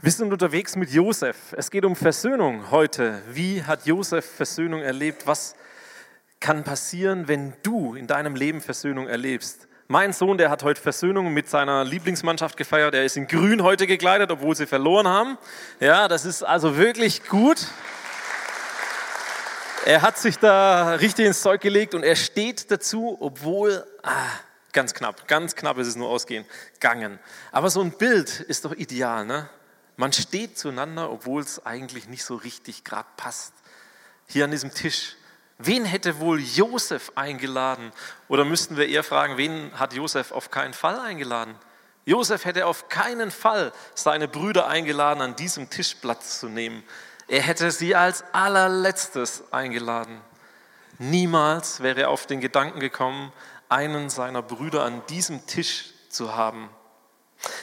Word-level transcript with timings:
Wir 0.00 0.12
sind 0.12 0.32
unterwegs 0.32 0.76
mit 0.76 0.90
Josef. 0.90 1.36
Es 1.56 1.72
geht 1.72 1.84
um 1.84 1.96
Versöhnung 1.96 2.70
heute. 2.70 3.20
Wie 3.32 3.64
hat 3.64 3.84
Josef 3.84 4.24
Versöhnung 4.24 4.80
erlebt? 4.80 5.26
Was 5.26 5.56
kann 6.38 6.62
passieren, 6.62 7.26
wenn 7.26 7.52
du 7.64 7.96
in 7.96 8.06
deinem 8.06 8.36
Leben 8.36 8.60
Versöhnung 8.60 9.08
erlebst? 9.08 9.66
Mein 9.88 10.12
Sohn, 10.12 10.38
der 10.38 10.50
hat 10.50 10.62
heute 10.62 10.80
Versöhnung 10.80 11.34
mit 11.34 11.50
seiner 11.50 11.82
Lieblingsmannschaft 11.82 12.56
gefeiert. 12.56 12.94
Er 12.94 13.04
ist 13.04 13.16
in 13.16 13.26
Grün 13.26 13.64
heute 13.64 13.88
gekleidet, 13.88 14.30
obwohl 14.30 14.54
sie 14.54 14.66
verloren 14.66 15.08
haben. 15.08 15.36
Ja, 15.80 16.06
das 16.06 16.24
ist 16.24 16.44
also 16.44 16.76
wirklich 16.76 17.24
gut. 17.24 17.66
Er 19.84 20.02
hat 20.02 20.16
sich 20.16 20.38
da 20.38 20.94
richtig 20.94 21.26
ins 21.26 21.42
Zeug 21.42 21.60
gelegt 21.60 21.96
und 21.96 22.04
er 22.04 22.14
steht 22.14 22.70
dazu, 22.70 23.16
obwohl 23.18 23.84
ah, 24.04 24.12
ganz 24.72 24.94
knapp, 24.94 25.26
ganz 25.26 25.56
knapp 25.56 25.76
ist 25.78 25.88
es 25.88 25.96
nur 25.96 26.08
ausgehen, 26.08 26.44
gegangen. 26.74 27.18
Aber 27.50 27.68
so 27.68 27.80
ein 27.80 27.90
Bild 27.90 28.38
ist 28.38 28.64
doch 28.64 28.72
ideal, 28.74 29.26
ne? 29.26 29.48
Man 29.98 30.12
steht 30.12 30.56
zueinander, 30.56 31.10
obwohl 31.10 31.42
es 31.42 31.66
eigentlich 31.66 32.06
nicht 32.06 32.24
so 32.24 32.36
richtig 32.36 32.84
gerade 32.84 33.08
passt. 33.16 33.52
Hier 34.28 34.44
an 34.44 34.52
diesem 34.52 34.72
Tisch. 34.72 35.16
Wen 35.58 35.84
hätte 35.84 36.20
wohl 36.20 36.38
Josef 36.38 37.10
eingeladen? 37.16 37.90
Oder 38.28 38.44
müssten 38.44 38.76
wir 38.76 38.88
eher 38.88 39.02
fragen, 39.02 39.38
wen 39.38 39.76
hat 39.76 39.94
Josef 39.94 40.30
auf 40.30 40.52
keinen 40.52 40.72
Fall 40.72 41.00
eingeladen? 41.00 41.56
Josef 42.04 42.44
hätte 42.44 42.66
auf 42.66 42.88
keinen 42.88 43.32
Fall 43.32 43.72
seine 43.96 44.28
Brüder 44.28 44.68
eingeladen, 44.68 45.20
an 45.20 45.34
diesem 45.34 45.68
Tisch 45.68 45.96
Platz 45.96 46.38
zu 46.38 46.48
nehmen. 46.48 46.84
Er 47.26 47.42
hätte 47.42 47.72
sie 47.72 47.96
als 47.96 48.22
allerletztes 48.32 49.52
eingeladen. 49.52 50.20
Niemals 50.98 51.80
wäre 51.80 52.02
er 52.02 52.10
auf 52.10 52.26
den 52.26 52.40
Gedanken 52.40 52.78
gekommen, 52.78 53.32
einen 53.68 54.10
seiner 54.10 54.42
Brüder 54.42 54.84
an 54.84 55.02
diesem 55.08 55.44
Tisch 55.48 55.92
zu 56.08 56.36
haben. 56.36 56.70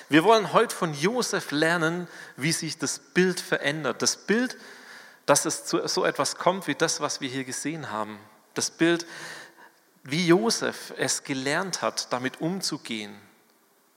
Wir 0.09 0.23
wollen 0.23 0.53
heute 0.53 0.75
von 0.75 0.93
Josef 0.93 1.51
lernen, 1.51 2.07
wie 2.37 2.51
sich 2.51 2.77
das 2.77 2.99
Bild 2.99 3.39
verändert. 3.39 4.01
Das 4.01 4.17
Bild, 4.17 4.57
dass 5.25 5.45
es 5.45 5.65
zu 5.65 5.87
so 5.87 6.05
etwas 6.05 6.37
kommt 6.37 6.67
wie 6.67 6.75
das, 6.75 7.01
was 7.01 7.21
wir 7.21 7.29
hier 7.29 7.43
gesehen 7.43 7.91
haben. 7.91 8.19
Das 8.53 8.69
Bild, 8.69 9.05
wie 10.03 10.27
Josef 10.27 10.93
es 10.97 11.23
gelernt 11.23 11.81
hat, 11.81 12.13
damit 12.13 12.39
umzugehen, 12.39 13.15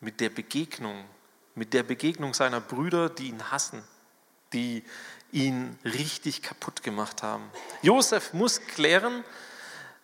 mit 0.00 0.20
der 0.20 0.30
Begegnung, 0.30 1.04
mit 1.54 1.74
der 1.74 1.82
Begegnung 1.82 2.34
seiner 2.34 2.60
Brüder, 2.60 3.10
die 3.10 3.28
ihn 3.28 3.50
hassen, 3.50 3.82
die 4.52 4.84
ihn 5.32 5.78
richtig 5.84 6.42
kaputt 6.42 6.82
gemacht 6.82 7.22
haben. 7.22 7.50
Josef 7.82 8.32
muss 8.32 8.62
klären, 8.62 9.24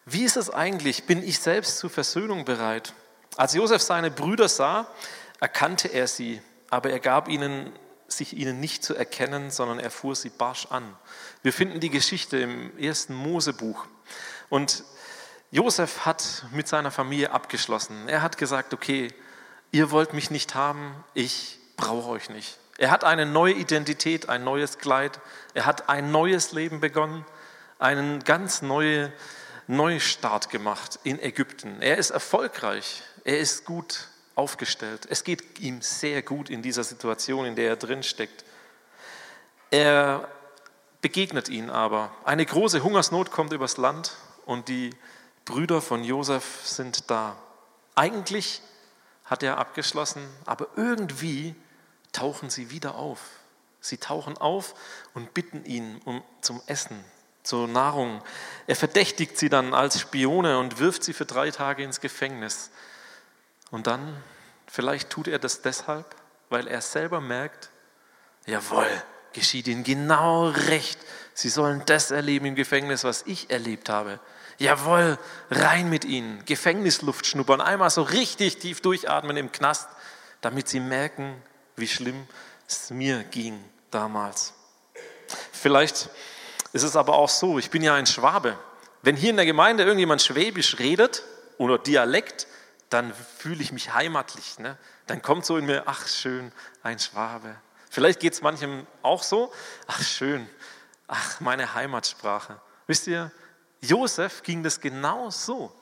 wie 0.05 0.25
ist 0.25 0.36
es 0.36 0.50
eigentlich? 0.50 1.05
Bin 1.05 1.22
ich 1.22 1.39
selbst 1.39 1.78
zur 1.78 1.89
Versöhnung 1.89 2.45
bereit? 2.45 2.92
Als 3.36 3.55
Josef 3.55 3.80
seine 3.80 4.11
Brüder 4.11 4.48
sah, 4.48 4.86
erkannte 5.40 5.88
er 5.88 6.06
sie, 6.06 6.40
aber 6.70 6.90
er 6.90 7.00
gab 7.00 7.28
ihnen, 7.28 7.72
sich 8.08 8.36
ihnen 8.36 8.60
nicht 8.60 8.84
zu 8.84 8.94
erkennen, 8.94 9.50
sondern 9.50 9.78
er 9.78 9.90
fuhr 9.90 10.14
sie 10.14 10.30
barsch 10.30 10.66
an. 10.66 10.96
Wir 11.42 11.52
finden 11.52 11.80
die 11.80 11.90
Geschichte 11.90 12.38
im 12.38 12.77
ersten 12.78 13.14
Mosebuch. 13.14 13.86
Und 14.48 14.84
Josef 15.50 16.05
hat 16.05 16.46
mit 16.52 16.68
seiner 16.68 16.90
Familie 16.90 17.30
abgeschlossen. 17.30 18.08
Er 18.08 18.22
hat 18.22 18.38
gesagt, 18.38 18.74
okay, 18.74 19.08
ihr 19.70 19.90
wollt 19.90 20.12
mich 20.12 20.30
nicht 20.30 20.55
haben, 20.55 21.05
ich 21.14 21.58
brauche 21.77 22.08
euch 22.10 22.28
nicht. 22.28 22.58
Er 22.77 22.90
hat 22.90 23.05
eine 23.05 23.24
neue 23.24 23.55
Identität, 23.55 24.28
ein 24.28 24.42
neues 24.42 24.78
Kleid. 24.78 25.20
Er 25.55 25.66
hat 25.66 25.88
ein 25.88 26.10
neues 26.10 26.52
Leben 26.52 26.80
begonnen, 26.80 27.24
einen 27.78 28.24
ganz 28.24 28.62
neuen 28.62 29.12
Neustart 29.66 30.50
gemacht 30.50 30.98
in 31.05 31.20
Ägypten. 31.20 31.80
Er 31.80 31.98
ist 31.98 32.10
erfolgreich, 32.10 33.02
er 33.24 33.38
ist 33.38 33.64
gut 33.64 34.08
aufgestellt. 34.34 35.06
Es 35.08 35.24
geht 35.24 35.60
ihm 35.60 35.82
sehr 35.82 36.22
gut 36.22 36.50
in 36.50 36.62
dieser 36.62 36.84
Situation, 36.84 37.46
in 37.46 37.56
der 37.56 37.68
er 37.70 37.77
drin 37.77 38.02
steckt. 38.02 38.44
Er 39.70 40.28
begegnet 41.00 41.48
ihnen 41.48 41.70
aber. 41.70 42.10
Eine 42.24 42.46
große 42.46 42.82
Hungersnot 42.82 43.30
kommt 43.30 43.52
übers 43.52 43.77
Land 43.77 44.16
und 44.46 44.68
die 44.68 44.90
Brüder 45.44 45.82
von 45.82 46.02
Josef 46.02 46.61
sind 46.64 47.11
da. 47.11 47.36
Eigentlich 47.94 48.62
hat 49.24 49.42
er 49.42 49.58
abgeschlossen, 49.58 50.27
aber 50.46 50.68
irgendwie 50.77 51.55
tauchen 52.12 52.50
sie 52.50 52.70
wieder 52.70 52.94
auf. 52.94 53.20
Sie 53.80 53.98
tauchen 53.98 54.39
auf 54.39 54.74
und 55.12 55.34
bitten 55.34 55.64
ihn 55.64 56.00
um, 56.05 56.23
zum 56.40 56.62
Essen, 56.67 57.05
zur 57.42 57.68
Nahrung. 57.68 58.23
Er 58.67 58.77
verdächtigt 58.77 59.36
sie 59.36 59.50
dann 59.50 59.74
als 59.74 60.00
Spione 60.00 60.58
und 60.58 60.78
wirft 60.78 61.05
sie 61.05 61.12
für 61.12 61.27
drei 61.27 61.50
Tage 61.50 61.83
ins 61.83 62.00
Gefängnis. 62.00 62.70
Und 63.74 63.89
dann, 63.89 64.23
vielleicht 64.68 65.11
tut 65.11 65.27
er 65.27 65.40
das 65.40 65.61
deshalb, 65.61 66.07
weil 66.48 66.68
er 66.68 66.80
selber 66.80 67.20
merkt, 67.20 67.70
jawohl, 68.46 68.86
geschieht 69.33 69.67
ihnen 69.67 69.83
genau 69.83 70.46
recht. 70.46 70.96
Sie 71.35 71.48
sollen 71.48 71.83
das 71.85 72.12
erleben 72.12 72.46
im 72.46 72.55
Gefängnis, 72.55 73.02
was 73.02 73.23
ich 73.27 73.51
erlebt 73.51 73.89
habe. 73.89 74.20
Jawohl, 74.58 75.18
rein 75.51 75.90
mit 75.90 76.05
ihnen. 76.05 76.45
Gefängnisluft 76.45 77.27
schnuppern, 77.27 77.61
einmal 77.61 77.90
so 77.90 78.02
richtig 78.02 78.58
tief 78.58 78.80
durchatmen 78.80 79.36
im 79.36 79.51
Knast, 79.51 79.89
damit 80.41 80.68
sie 80.68 80.79
merken, 80.79 81.42
wie 81.74 81.89
schlimm 81.89 82.29
es 82.68 82.91
mir 82.91 83.24
ging 83.24 83.58
damals. 83.91 84.52
Vielleicht 85.51 86.11
ist 86.73 86.85
es 86.85 86.95
aber 86.95 87.14
auch 87.14 87.29
so, 87.29 87.58
ich 87.58 87.70
bin 87.70 87.83
ja 87.83 87.96
ein 87.96 88.06
Schwabe. 88.06 88.56
Wenn 89.02 89.17
hier 89.17 89.30
in 89.30 89.36
der 89.36 89.46
Gemeinde 89.46 89.83
irgendjemand 89.83 90.23
Schwäbisch 90.23 90.79
redet 90.79 91.24
oder 91.58 91.77
Dialekt, 91.77 92.46
dann 92.94 93.12
fühle 93.12 93.60
ich 93.60 93.72
mich 93.72 93.92
heimatlich. 93.92 94.60
Ne? 94.60 94.78
Dann 95.08 95.20
kommt 95.20 95.44
so 95.44 95.56
in 95.56 95.66
mir, 95.66 95.82
ach 95.86 96.06
schön, 96.06 96.52
ein 96.84 97.00
Schwabe. 97.00 97.56
Vielleicht 97.90 98.20
geht 98.20 98.34
es 98.34 98.40
manchem 98.40 98.86
auch 99.02 99.24
so, 99.24 99.52
ach 99.88 100.00
schön, 100.00 100.48
ach 101.08 101.40
meine 101.40 101.74
Heimatsprache. 101.74 102.60
Wisst 102.86 103.08
ihr, 103.08 103.32
Josef 103.80 104.44
ging 104.44 104.62
das 104.62 104.80
genau 104.80 105.30
so. 105.30 105.74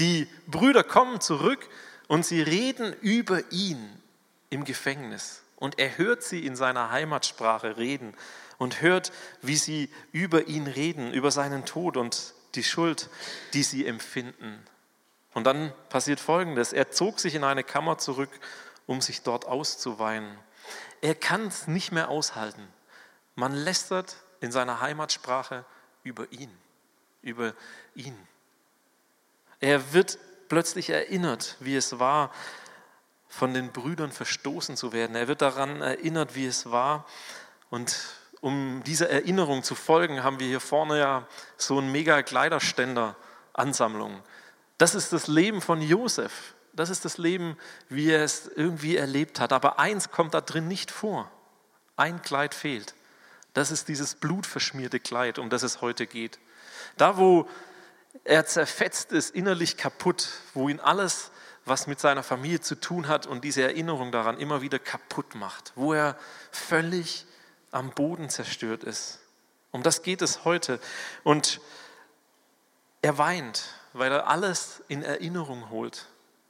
Die 0.00 0.28
Brüder 0.48 0.82
kommen 0.82 1.20
zurück 1.20 1.68
und 2.08 2.26
sie 2.26 2.42
reden 2.42 2.94
über 3.00 3.52
ihn 3.52 4.02
im 4.50 4.64
Gefängnis. 4.64 5.42
Und 5.54 5.78
er 5.78 5.98
hört 5.98 6.24
sie 6.24 6.44
in 6.44 6.56
seiner 6.56 6.90
Heimatsprache 6.90 7.76
reden 7.76 8.14
und 8.58 8.82
hört, 8.82 9.12
wie 9.40 9.56
sie 9.56 9.88
über 10.10 10.48
ihn 10.48 10.66
reden, 10.66 11.12
über 11.12 11.30
seinen 11.30 11.64
Tod 11.64 11.96
und 11.96 12.34
die 12.56 12.64
Schuld, 12.64 13.08
die 13.52 13.62
sie 13.62 13.86
empfinden. 13.86 14.64
Und 15.34 15.44
dann 15.44 15.72
passiert 15.88 16.20
Folgendes. 16.20 16.72
Er 16.72 16.90
zog 16.90 17.20
sich 17.20 17.34
in 17.34 17.44
eine 17.44 17.64
Kammer 17.64 17.98
zurück, 17.98 18.30
um 18.86 19.00
sich 19.00 19.22
dort 19.22 19.46
auszuweinen. 19.46 20.36
Er 21.00 21.14
kann 21.14 21.46
es 21.46 21.66
nicht 21.66 21.92
mehr 21.92 22.08
aushalten. 22.08 22.66
Man 23.34 23.54
lästert 23.54 24.16
in 24.40 24.52
seiner 24.52 24.80
Heimatsprache 24.80 25.64
über 26.02 26.30
ihn, 26.32 26.50
über 27.22 27.54
ihn. 27.94 28.16
Er 29.60 29.92
wird 29.92 30.18
plötzlich 30.48 30.90
erinnert, 30.90 31.56
wie 31.60 31.76
es 31.76 31.98
war, 31.98 32.32
von 33.28 33.54
den 33.54 33.70
Brüdern 33.70 34.10
verstoßen 34.10 34.76
zu 34.76 34.92
werden. 34.92 35.14
Er 35.14 35.28
wird 35.28 35.40
daran 35.40 35.80
erinnert, 35.80 36.34
wie 36.34 36.46
es 36.46 36.70
war. 36.70 37.06
Und 37.70 37.96
um 38.40 38.82
dieser 38.84 39.08
Erinnerung 39.08 39.62
zu 39.62 39.74
folgen, 39.74 40.24
haben 40.24 40.40
wir 40.40 40.48
hier 40.48 40.60
vorne 40.60 40.98
ja 40.98 41.26
so 41.56 41.78
einen 41.78 41.92
mega 41.92 42.22
Kleiderständer-Ansammlung. 42.22 44.22
Das 44.80 44.94
ist 44.94 45.12
das 45.12 45.26
Leben 45.26 45.60
von 45.60 45.82
Josef. 45.82 46.54
Das 46.72 46.88
ist 46.88 47.04
das 47.04 47.18
Leben, 47.18 47.58
wie 47.90 48.10
er 48.10 48.24
es 48.24 48.46
irgendwie 48.46 48.96
erlebt 48.96 49.38
hat. 49.38 49.52
Aber 49.52 49.78
eins 49.78 50.10
kommt 50.10 50.32
da 50.32 50.40
drin 50.40 50.68
nicht 50.68 50.90
vor. 50.90 51.30
Ein 51.96 52.22
Kleid 52.22 52.54
fehlt. 52.54 52.94
Das 53.52 53.70
ist 53.70 53.88
dieses 53.88 54.14
blutverschmierte 54.14 54.98
Kleid, 54.98 55.38
um 55.38 55.50
das 55.50 55.64
es 55.64 55.82
heute 55.82 56.06
geht. 56.06 56.38
Da, 56.96 57.18
wo 57.18 57.46
er 58.24 58.46
zerfetzt 58.46 59.12
ist, 59.12 59.34
innerlich 59.34 59.76
kaputt, 59.76 60.30
wo 60.54 60.70
ihn 60.70 60.80
alles, 60.80 61.30
was 61.66 61.86
mit 61.86 62.00
seiner 62.00 62.22
Familie 62.22 62.62
zu 62.62 62.74
tun 62.74 63.06
hat 63.06 63.26
und 63.26 63.44
diese 63.44 63.62
Erinnerung 63.62 64.12
daran 64.12 64.38
immer 64.38 64.62
wieder 64.62 64.78
kaputt 64.78 65.34
macht, 65.34 65.72
wo 65.74 65.92
er 65.92 66.16
völlig 66.52 67.26
am 67.70 67.90
Boden 67.90 68.30
zerstört 68.30 68.84
ist. 68.84 69.18
Um 69.72 69.82
das 69.82 70.00
geht 70.02 70.22
es 70.22 70.46
heute. 70.46 70.80
Und 71.22 71.60
er 73.02 73.18
weint, 73.18 73.74
weil 73.92 74.12
er 74.12 74.28
alles 74.28 74.82
in 74.88 75.02
Erinnerung 75.02 75.70
holt, 75.70 76.06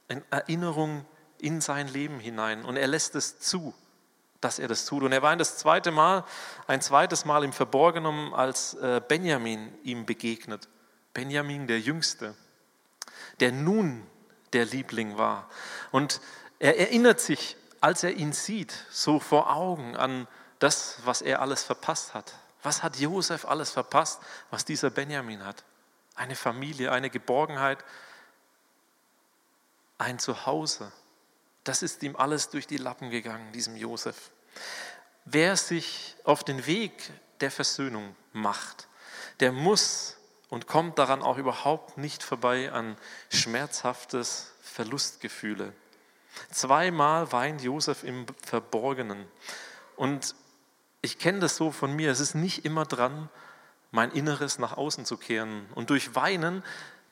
in 0.07 0.23
Erinnerung 0.29 1.05
in 1.39 1.61
sein 1.61 1.87
Leben 1.87 2.19
hinein. 2.19 2.63
Und 2.63 2.77
er 2.77 2.87
lässt 2.87 3.15
es 3.15 3.39
zu, 3.39 3.73
dass 4.41 4.59
er 4.59 4.67
das 4.67 4.85
tut. 4.85 5.03
Und 5.03 5.11
er 5.11 5.21
weint 5.21 5.41
das 5.41 5.57
zweite 5.57 5.91
Mal, 5.91 6.23
ein 6.67 6.81
zweites 6.81 7.25
Mal 7.25 7.43
im 7.43 7.53
Verborgenen, 7.53 8.33
als 8.33 8.75
äh, 8.75 9.01
Benjamin 9.07 9.73
ihm 9.83 10.05
begegnet. 10.05 10.67
Benjamin, 11.13 11.67
der 11.67 11.79
Jüngste, 11.79 12.35
der 13.39 13.51
nun 13.51 14.05
der 14.53 14.65
Liebling 14.65 15.17
war. 15.17 15.49
Und 15.91 16.21
er 16.59 16.79
erinnert 16.79 17.19
sich, 17.19 17.57
als 17.79 18.03
er 18.03 18.11
ihn 18.11 18.33
sieht, 18.33 18.73
so 18.91 19.19
vor 19.19 19.53
Augen 19.55 19.95
an 19.95 20.27
das, 20.59 20.99
was 21.05 21.21
er 21.21 21.41
alles 21.41 21.63
verpasst 21.63 22.13
hat. 22.13 22.35
Was 22.63 22.83
hat 22.83 22.97
Josef 22.97 23.45
alles 23.45 23.71
verpasst, 23.71 24.21
was 24.51 24.65
dieser 24.65 24.91
Benjamin 24.91 25.43
hat? 25.43 25.63
Eine 26.21 26.35
Familie, 26.35 26.91
eine 26.91 27.09
Geborgenheit, 27.09 27.83
ein 29.97 30.19
Zuhause. 30.19 30.91
Das 31.63 31.81
ist 31.81 32.03
ihm 32.03 32.15
alles 32.15 32.49
durch 32.49 32.67
die 32.67 32.77
Lappen 32.77 33.09
gegangen, 33.09 33.51
diesem 33.51 33.75
Josef. 33.75 34.31
wer 35.25 35.55
sich 35.55 36.15
auf 36.23 36.43
den 36.43 36.65
Weg 36.65 37.11
der 37.41 37.51
Versöhnung 37.51 38.15
macht, 38.33 38.87
der 39.39 39.51
muss 39.51 40.17
und 40.49 40.67
kommt 40.67 40.97
daran 40.97 41.21
auch 41.21 41.37
überhaupt 41.37 41.97
nicht 41.97 42.23
vorbei 42.23 42.71
an 42.71 42.97
schmerzhaftes 43.29 44.51
Verlustgefühle. 44.61 45.73
Zweimal 46.51 47.31
weint 47.31 47.61
Josef 47.61 48.03
im 48.03 48.25
Verborgenen. 48.43 49.27
Und 49.95 50.35
ich 51.01 51.19
kenne 51.19 51.39
das 51.39 51.55
so 51.55 51.71
von 51.71 51.95
mir, 51.95 52.11
es 52.11 52.19
ist 52.19 52.35
nicht 52.35 52.65
immer 52.65 52.85
dran, 52.85 53.29
mein 53.91 54.11
Inneres 54.11 54.57
nach 54.57 54.77
außen 54.77 55.05
zu 55.05 55.17
kehren. 55.17 55.67
Und 55.75 55.89
durch 55.89 56.15
Weinen 56.15 56.63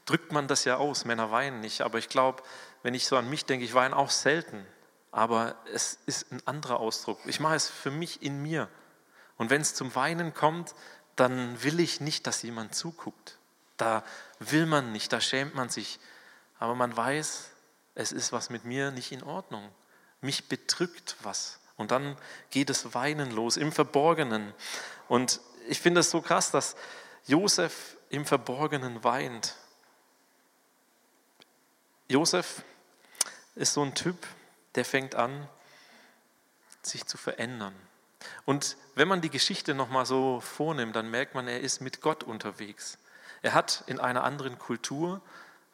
drückt 0.06 0.32
man 0.32 0.48
das 0.48 0.66
ja 0.66 0.78
aus. 0.78 1.06
Männer 1.06 1.32
weinen 1.32 1.60
nicht, 1.60 1.82
aber 1.82 2.00
ich 2.00 2.10
glaube, 2.10 2.42
wenn 2.82 2.94
ich 2.94 3.06
so 3.06 3.18
an 3.18 3.30
mich 3.30 3.46
denke, 3.46 3.66
ich 3.66 3.74
weine 3.74 3.96
auch 3.96 4.10
selten. 4.10 4.66
Aber 5.12 5.56
es 5.74 6.00
ist 6.06 6.32
ein 6.32 6.42
anderer 6.46 6.80
Ausdruck. 6.80 7.20
Ich 7.26 7.40
mache 7.40 7.56
es 7.56 7.68
für 7.70 7.92
mich 7.92 8.22
in 8.22 8.42
mir. 8.42 8.70
Und 9.38 9.50
wenn 9.50 9.62
es 9.62 9.76
zum 9.76 9.94
Weinen 9.96 10.34
kommt, 10.34 10.76
dann 11.16 11.62
will 11.64 11.80
ich 11.80 12.00
nicht, 12.00 12.28
dass 12.28 12.42
jemand 12.42 12.76
zuguckt. 12.76 13.38
Da 13.78 14.04
will 14.40 14.66
man 14.66 14.92
nicht, 14.92 15.12
da 15.12 15.20
schämt 15.20 15.56
man 15.56 15.70
sich. 15.70 16.00
Aber 16.60 16.76
man 16.76 16.96
weiß, 16.96 17.50
es 17.96 18.12
ist 18.12 18.32
was 18.32 18.50
mit 18.50 18.66
mir 18.66 18.92
nicht 18.92 19.12
in 19.12 19.24
Ordnung. 19.24 19.70
Mich 20.22 20.48
bedrückt 20.48 21.18
was. 21.24 21.60
Und 21.78 21.92
dann 21.92 22.18
geht 22.50 22.70
es 22.70 22.94
weinen 22.94 23.32
los 23.32 23.58
im 23.58 23.72
Verborgenen. 23.72 24.54
Und 25.08 25.40
ich 25.70 25.80
finde 25.80 26.02
es 26.02 26.10
so 26.10 26.22
krass, 26.22 26.52
dass 26.52 26.76
Josef 27.26 27.98
im 28.10 28.26
Verborgenen 28.26 29.04
weint. 29.04 29.56
Josef 32.08 32.64
ist 33.56 33.74
so 33.74 33.84
ein 33.84 33.94
Typ, 33.94 34.18
der 34.76 34.86
fängt 34.86 35.16
an, 35.16 35.48
sich 36.82 37.06
zu 37.06 37.18
verändern. 37.18 37.76
Und 38.46 38.78
wenn 38.96 39.08
man 39.08 39.22
die 39.22 39.30
Geschichte 39.30 39.74
nochmal 39.74 40.06
so 40.06 40.40
vornimmt, 40.42 40.96
dann 40.96 41.10
merkt 41.10 41.36
man, 41.36 41.48
er 41.48 41.62
ist 41.62 41.82
mit 41.82 42.02
Gott 42.02 42.24
unterwegs. 42.24 42.98
Er 43.42 43.54
hat 43.54 43.84
in 43.88 44.00
einer 44.00 44.24
anderen 44.24 44.58
Kultur, 44.58 45.22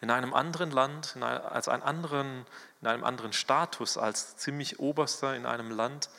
in 0.02 0.12
einem 0.12 0.34
anderen 0.34 0.72
Land, 0.72 1.14
in, 1.16 1.24
als 1.24 1.68
einen 1.68 1.84
anderen, 1.84 2.46
in 2.82 2.88
einem 2.88 3.04
anderen 3.04 3.34
Status, 3.34 3.98
als 3.98 4.36
ziemlich 4.38 4.80
Oberster 4.80 5.36
in 5.36 5.46
einem 5.46 5.72
Land, 5.72 6.10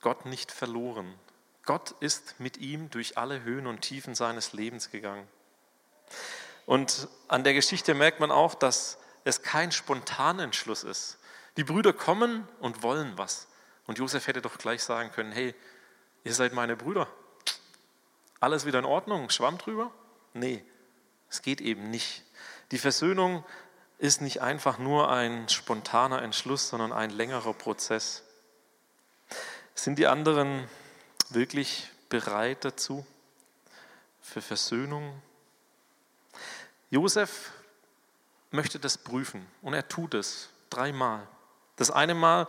Gott 0.00 0.26
nicht 0.26 0.50
verloren. 0.50 1.14
Gott 1.68 1.94
ist 2.00 2.40
mit 2.40 2.56
ihm 2.56 2.88
durch 2.88 3.18
alle 3.18 3.42
Höhen 3.42 3.66
und 3.66 3.82
Tiefen 3.82 4.14
seines 4.14 4.54
Lebens 4.54 4.90
gegangen. 4.90 5.28
Und 6.64 7.08
an 7.28 7.44
der 7.44 7.52
Geschichte 7.52 7.92
merkt 7.92 8.20
man 8.20 8.30
auch, 8.30 8.54
dass 8.54 8.96
es 9.24 9.42
kein 9.42 9.70
spontaner 9.70 10.44
Entschluss 10.44 10.82
ist. 10.82 11.18
Die 11.58 11.64
Brüder 11.64 11.92
kommen 11.92 12.48
und 12.60 12.82
wollen 12.82 13.18
was. 13.18 13.48
Und 13.86 13.98
Josef 13.98 14.28
hätte 14.28 14.40
doch 14.40 14.56
gleich 14.56 14.82
sagen 14.82 15.12
können, 15.12 15.30
hey, 15.30 15.54
ihr 16.24 16.32
seid 16.32 16.54
meine 16.54 16.74
Brüder. 16.74 17.06
Alles 18.40 18.64
wieder 18.64 18.78
in 18.78 18.86
Ordnung, 18.86 19.28
Schwamm 19.28 19.58
drüber? 19.58 19.90
Nee, 20.32 20.64
es 21.28 21.42
geht 21.42 21.60
eben 21.60 21.90
nicht. 21.90 22.24
Die 22.70 22.78
Versöhnung 22.78 23.44
ist 23.98 24.22
nicht 24.22 24.40
einfach 24.40 24.78
nur 24.78 25.10
ein 25.10 25.50
spontaner 25.50 26.22
Entschluss, 26.22 26.70
sondern 26.70 26.94
ein 26.94 27.10
längerer 27.10 27.52
Prozess. 27.52 28.22
Sind 29.74 29.98
die 29.98 30.06
anderen 30.06 30.66
wirklich 31.34 31.90
bereit 32.08 32.64
dazu, 32.64 33.06
für 34.20 34.42
Versöhnung? 34.42 35.22
Josef 36.90 37.50
möchte 38.50 38.78
das 38.78 38.98
prüfen 38.98 39.46
und 39.62 39.74
er 39.74 39.88
tut 39.88 40.14
es 40.14 40.48
dreimal. 40.70 41.26
Das 41.76 41.90
eine 41.90 42.14
Mal, 42.14 42.46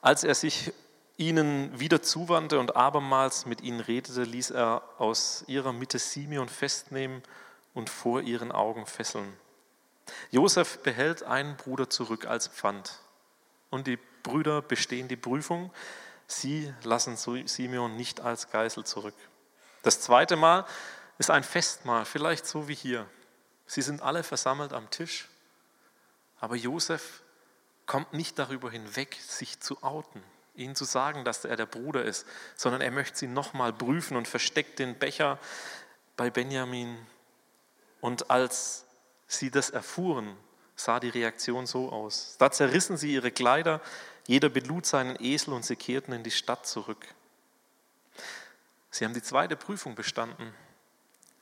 als 0.00 0.24
er 0.24 0.34
sich 0.34 0.72
ihnen 1.16 1.78
wieder 1.78 2.02
zuwandte 2.02 2.58
und 2.58 2.76
abermals 2.76 3.46
mit 3.46 3.60
ihnen 3.60 3.80
redete, 3.80 4.22
ließ 4.24 4.50
er 4.50 4.82
aus 4.98 5.44
ihrer 5.46 5.72
Mitte 5.72 5.98
Simeon 5.98 6.48
festnehmen 6.48 7.22
und 7.74 7.90
vor 7.90 8.22
ihren 8.22 8.52
Augen 8.52 8.86
fesseln. 8.86 9.32
Josef 10.30 10.78
behält 10.78 11.22
einen 11.22 11.56
Bruder 11.56 11.88
zurück 11.88 12.26
als 12.26 12.48
Pfand 12.48 12.98
und 13.70 13.86
die 13.86 13.98
Brüder 14.22 14.62
bestehen 14.62 15.08
die 15.08 15.16
Prüfung. 15.16 15.70
Sie 16.32 16.72
lassen 16.82 17.16
Simeon 17.16 17.96
nicht 17.96 18.20
als 18.20 18.50
Geisel 18.50 18.84
zurück. 18.84 19.14
Das 19.82 20.00
zweite 20.00 20.36
Mal 20.36 20.64
ist 21.18 21.30
ein 21.30 21.44
Festmahl, 21.44 22.04
vielleicht 22.04 22.46
so 22.46 22.68
wie 22.68 22.74
hier. 22.74 23.06
Sie 23.66 23.82
sind 23.82 24.02
alle 24.02 24.22
versammelt 24.22 24.72
am 24.72 24.90
Tisch, 24.90 25.28
aber 26.40 26.56
Josef 26.56 27.22
kommt 27.86 28.12
nicht 28.12 28.38
darüber 28.38 28.70
hinweg, 28.70 29.16
sich 29.20 29.60
zu 29.60 29.82
outen, 29.82 30.22
ihnen 30.54 30.74
zu 30.74 30.84
sagen, 30.84 31.24
dass 31.24 31.44
er 31.44 31.56
der 31.56 31.66
Bruder 31.66 32.04
ist, 32.04 32.26
sondern 32.56 32.80
er 32.80 32.90
möchte 32.90 33.18
sie 33.18 33.28
nochmal 33.28 33.72
prüfen 33.72 34.16
und 34.16 34.28
versteckt 34.28 34.78
den 34.78 34.98
Becher 34.98 35.38
bei 36.16 36.30
Benjamin. 36.30 36.98
Und 38.00 38.30
als 38.30 38.84
sie 39.26 39.50
das 39.50 39.70
erfuhren, 39.70 40.36
sah 40.76 41.00
die 41.00 41.08
Reaktion 41.08 41.66
so 41.66 41.90
aus. 41.90 42.36
Da 42.38 42.50
zerrissen 42.50 42.96
sie 42.96 43.12
ihre 43.12 43.30
Kleider, 43.30 43.80
jeder 44.26 44.48
belud 44.48 44.86
seinen 44.86 45.16
Esel 45.22 45.52
und 45.52 45.64
sie 45.64 45.76
kehrten 45.76 46.12
in 46.12 46.22
die 46.22 46.30
Stadt 46.30 46.66
zurück. 46.66 47.06
Sie 48.90 49.04
haben 49.04 49.14
die 49.14 49.22
zweite 49.22 49.56
Prüfung 49.56 49.94
bestanden. 49.94 50.54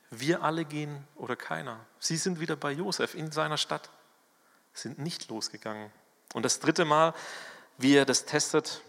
Wir 0.09 0.43
alle 0.43 0.65
gehen 0.65 1.07
oder 1.15 1.35
keiner. 1.35 1.85
Sie 1.99 2.17
sind 2.17 2.39
wieder 2.39 2.55
bei 2.55 2.71
Josef 2.71 3.13
in 3.13 3.31
seiner 3.31 3.57
Stadt, 3.57 3.89
sind 4.73 4.99
nicht 4.99 5.29
losgegangen. 5.29 5.91
Und 6.33 6.43
das 6.43 6.59
dritte 6.59 6.85
Mal, 6.85 7.13
wie 7.77 7.95
er 7.95 8.05
das 8.05 8.25
testet, 8.25 8.81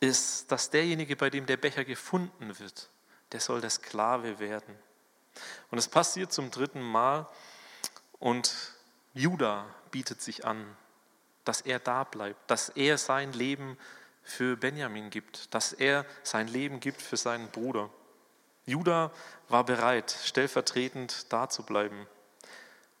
ist, 0.00 0.50
dass 0.50 0.70
derjenige, 0.70 1.16
bei 1.16 1.30
dem 1.30 1.46
der 1.46 1.56
Becher 1.56 1.84
gefunden 1.84 2.58
wird, 2.58 2.88
der 3.32 3.40
soll 3.40 3.60
der 3.60 3.70
Sklave 3.70 4.38
werden. 4.38 4.74
Und 5.70 5.78
es 5.78 5.88
passiert 5.88 6.32
zum 6.32 6.50
dritten 6.50 6.80
Mal 6.80 7.26
und 8.18 8.54
Judah 9.14 9.66
bietet 9.90 10.20
sich 10.20 10.44
an, 10.44 10.76
dass 11.46 11.60
er 11.62 11.78
da 11.78 12.04
bleibt, 12.04 12.50
dass 12.50 12.68
er 12.70 12.98
sein 12.98 13.32
Leben 13.32 13.78
für 14.22 14.56
Benjamin 14.56 15.10
gibt, 15.10 15.54
dass 15.54 15.72
er 15.72 16.04
sein 16.22 16.48
Leben 16.48 16.80
gibt 16.80 17.00
für 17.00 17.16
seinen 17.16 17.48
Bruder. 17.48 17.88
Judah 18.66 19.12
war 19.48 19.64
bereit, 19.64 20.10
stellvertretend 20.24 21.32
da 21.32 21.48
zu 21.48 21.62
bleiben. 21.62 22.06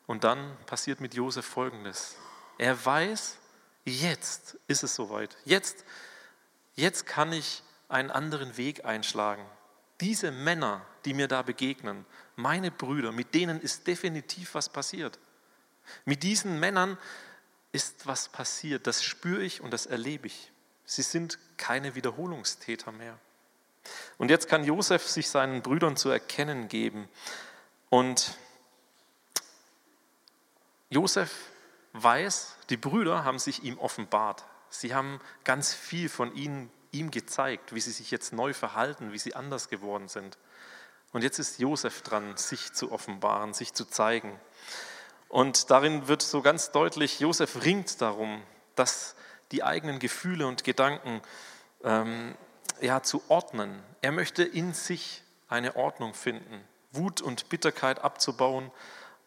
Und 0.06 0.22
dann 0.22 0.56
passiert 0.66 1.00
mit 1.00 1.14
Josef 1.14 1.44
Folgendes. 1.44 2.16
Er 2.58 2.86
weiß, 2.86 3.38
jetzt 3.84 4.56
ist 4.68 4.84
es 4.84 4.94
soweit. 4.94 5.36
Jetzt, 5.44 5.84
jetzt 6.76 7.06
kann 7.06 7.32
ich 7.32 7.64
einen 7.88 8.12
anderen 8.12 8.56
Weg 8.56 8.84
einschlagen. 8.84 9.44
Diese 10.00 10.30
Männer, 10.30 10.86
die 11.04 11.14
mir 11.14 11.26
da 11.26 11.42
begegnen, 11.42 12.06
meine 12.36 12.70
Brüder, 12.70 13.10
mit 13.10 13.34
denen 13.34 13.60
ist 13.60 13.88
definitiv 13.88 14.54
was 14.54 14.68
passiert. 14.68 15.18
Mit 16.04 16.22
diesen 16.22 16.60
Männern 16.60 16.98
ist 17.76 18.06
was 18.06 18.28
passiert, 18.28 18.86
das 18.86 19.04
spüre 19.04 19.42
ich 19.42 19.60
und 19.60 19.70
das 19.70 19.86
erlebe 19.86 20.26
ich. 20.26 20.50
Sie 20.84 21.02
sind 21.02 21.38
keine 21.56 21.94
Wiederholungstäter 21.94 22.90
mehr. 22.90 23.18
Und 24.18 24.30
jetzt 24.30 24.48
kann 24.48 24.64
Josef 24.64 25.06
sich 25.06 25.28
seinen 25.28 25.62
Brüdern 25.62 25.96
zu 25.96 26.08
erkennen 26.08 26.68
geben. 26.68 27.08
Und 27.90 28.36
Josef 30.88 31.32
weiß, 31.92 32.56
die 32.70 32.76
Brüder 32.76 33.24
haben 33.24 33.38
sich 33.38 33.62
ihm 33.62 33.78
offenbart. 33.78 34.44
Sie 34.70 34.94
haben 34.94 35.20
ganz 35.44 35.74
viel 35.74 36.08
von 36.08 36.34
ihnen, 36.34 36.70
ihm 36.92 37.10
gezeigt, 37.10 37.74
wie 37.74 37.80
sie 37.80 37.92
sich 37.92 38.10
jetzt 38.10 38.32
neu 38.32 38.54
verhalten, 38.54 39.12
wie 39.12 39.18
sie 39.18 39.34
anders 39.34 39.68
geworden 39.68 40.08
sind. 40.08 40.38
Und 41.12 41.22
jetzt 41.22 41.38
ist 41.38 41.58
Josef 41.58 42.02
dran, 42.02 42.36
sich 42.36 42.72
zu 42.72 42.90
offenbaren, 42.90 43.54
sich 43.54 43.74
zu 43.74 43.84
zeigen. 43.84 44.38
Und 45.36 45.70
darin 45.70 46.08
wird 46.08 46.22
so 46.22 46.40
ganz 46.40 46.70
deutlich, 46.70 47.20
Josef 47.20 47.62
ringt 47.62 48.00
darum, 48.00 48.42
dass 48.74 49.14
die 49.52 49.62
eigenen 49.62 49.98
Gefühle 49.98 50.46
und 50.46 50.64
Gedanken 50.64 51.20
ähm, 51.84 52.34
ja, 52.80 53.02
zu 53.02 53.22
ordnen. 53.28 53.82
Er 54.00 54.12
möchte 54.12 54.44
in 54.44 54.72
sich 54.72 55.22
eine 55.46 55.76
Ordnung 55.76 56.14
finden, 56.14 56.64
Wut 56.90 57.20
und 57.20 57.50
Bitterkeit 57.50 57.98
abzubauen 57.98 58.70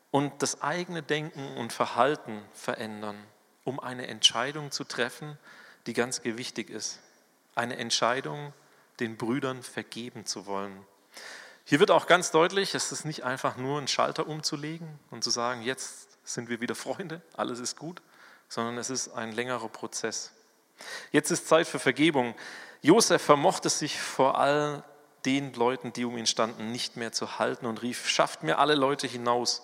und 0.09 0.41
das 0.41 0.63
eigene 0.63 1.03
Denken 1.03 1.55
und 1.57 1.73
Verhalten 1.73 2.41
verändern, 2.53 3.23
um 3.63 3.79
eine 3.79 4.07
Entscheidung 4.07 4.71
zu 4.71 4.85
treffen, 4.85 5.37
die 5.85 5.93
ganz 5.93 6.23
gewichtig 6.23 6.71
ist. 6.71 7.01
Eine 7.53 7.77
Entscheidung, 7.77 8.51
den 8.99 9.15
Brüdern 9.15 9.61
vergeben 9.61 10.25
zu 10.25 10.47
wollen. 10.47 10.87
Hier 11.69 11.79
wird 11.79 11.91
auch 11.91 12.07
ganz 12.07 12.31
deutlich, 12.31 12.73
es 12.73 12.91
ist 12.91 13.05
nicht 13.05 13.23
einfach 13.23 13.55
nur 13.55 13.77
einen 13.77 13.87
Schalter 13.87 14.25
umzulegen 14.27 14.87
und 15.11 15.23
zu 15.23 15.29
sagen, 15.29 15.61
jetzt 15.61 16.07
sind 16.23 16.49
wir 16.49 16.61
wieder 16.61 16.73
Freunde, 16.73 17.21
alles 17.37 17.59
ist 17.59 17.77
gut, 17.77 18.01
sondern 18.47 18.79
es 18.79 18.89
ist 18.89 19.09
ein 19.09 19.33
längerer 19.33 19.69
Prozess. 19.69 20.31
Jetzt 21.11 21.29
ist 21.29 21.47
Zeit 21.47 21.67
für 21.67 21.77
Vergebung. 21.77 22.33
Josef 22.81 23.21
vermochte 23.21 23.69
sich 23.69 24.01
vor 24.01 24.39
all 24.39 24.83
den 25.25 25.53
Leuten, 25.53 25.93
die 25.93 26.05
um 26.05 26.17
ihn 26.17 26.25
standen, 26.25 26.71
nicht 26.71 26.97
mehr 26.97 27.11
zu 27.11 27.37
halten 27.37 27.67
und 27.67 27.83
rief, 27.83 28.09
schafft 28.09 28.41
mir 28.41 28.57
alle 28.57 28.73
Leute 28.73 29.05
hinaus. 29.05 29.61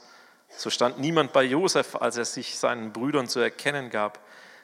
So 0.56 0.70
stand 0.70 1.00
niemand 1.00 1.34
bei 1.34 1.42
Josef, 1.42 1.96
als 1.96 2.18
er 2.18 2.26
sich 2.26 2.60
seinen 2.60 2.94
Brüdern 2.94 3.28
zu 3.28 3.40
erkennen 3.40 3.90
gab. 3.90 4.20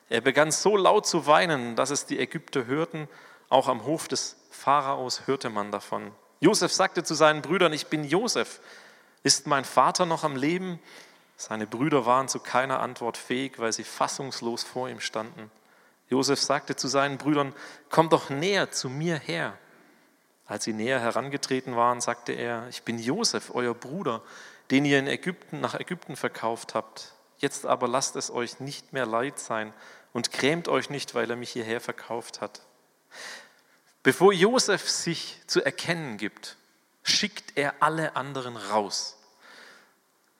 Er 0.09 0.21
begann 0.21 0.51
so 0.51 0.77
laut 0.77 1.07
zu 1.07 1.25
weinen, 1.25 1.75
dass 1.75 1.89
es 1.89 2.05
die 2.05 2.19
Ägypter 2.19 2.67
hörten, 2.67 3.09
Auch 3.49 3.67
am 3.67 3.83
Hof 3.83 4.07
des 4.07 4.35
Pharaos 4.51 5.25
hörte 5.25 5.49
man 5.49 5.71
davon. 5.71 6.11
Josef 6.41 6.73
sagte 6.73 7.03
zu 7.03 7.13
seinen 7.13 7.43
Brüdern, 7.43 7.71
ich 7.71 7.87
bin 7.87 8.03
Josef. 8.03 8.59
Ist 9.21 9.45
mein 9.45 9.63
Vater 9.63 10.07
noch 10.07 10.23
am 10.23 10.35
Leben? 10.35 10.79
Seine 11.37 11.67
Brüder 11.67 12.07
waren 12.07 12.27
zu 12.27 12.39
keiner 12.39 12.79
Antwort 12.79 13.15
fähig, 13.15 13.59
weil 13.59 13.71
sie 13.71 13.83
fassungslos 13.83 14.63
vor 14.63 14.89
ihm 14.89 14.99
standen. 14.99 15.51
Josef 16.09 16.41
sagte 16.41 16.75
zu 16.75 16.87
seinen 16.87 17.19
Brüdern, 17.19 17.53
komm 17.89 18.09
doch 18.09 18.31
näher 18.31 18.71
zu 18.71 18.89
mir 18.89 19.17
her. 19.17 19.55
Als 20.47 20.63
sie 20.63 20.73
näher 20.73 20.99
herangetreten 20.99 21.75
waren, 21.75 22.01
sagte 22.01 22.33
er, 22.33 22.67
ich 22.69 22.81
bin 22.81 22.97
Josef, 22.97 23.51
euer 23.53 23.75
Bruder, 23.75 24.23
den 24.71 24.83
ihr 24.83 24.97
in 24.97 25.07
Ägypten 25.07 25.61
nach 25.61 25.79
Ägypten 25.79 26.15
verkauft 26.15 26.73
habt. 26.73 27.13
Jetzt 27.37 27.67
aber 27.67 27.87
lasst 27.87 28.15
es 28.15 28.31
euch 28.31 28.59
nicht 28.59 28.93
mehr 28.93 29.05
leid 29.05 29.37
sein 29.37 29.73
und 30.11 30.31
grämt 30.31 30.67
euch 30.67 30.89
nicht, 30.89 31.13
weil 31.13 31.29
er 31.29 31.35
mich 31.35 31.51
hierher 31.51 31.81
verkauft 31.81 32.41
hat. 32.41 32.61
Bevor 34.03 34.33
Josef 34.33 34.89
sich 34.89 35.41
zu 35.47 35.63
erkennen 35.63 36.17
gibt, 36.17 36.57
schickt 37.03 37.57
er 37.57 37.75
alle 37.81 38.15
anderen 38.15 38.57
raus. 38.57 39.17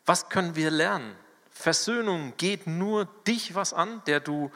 Was 0.05 0.29
können 0.29 0.55
wir 0.55 0.71
lernen? 0.71 1.15
Versöhnung 1.51 2.33
geht 2.37 2.65
nur 2.65 3.05
dich 3.27 3.53
was 3.53 3.73
an, 3.73 4.01
der 4.05 4.19
du 4.19 4.51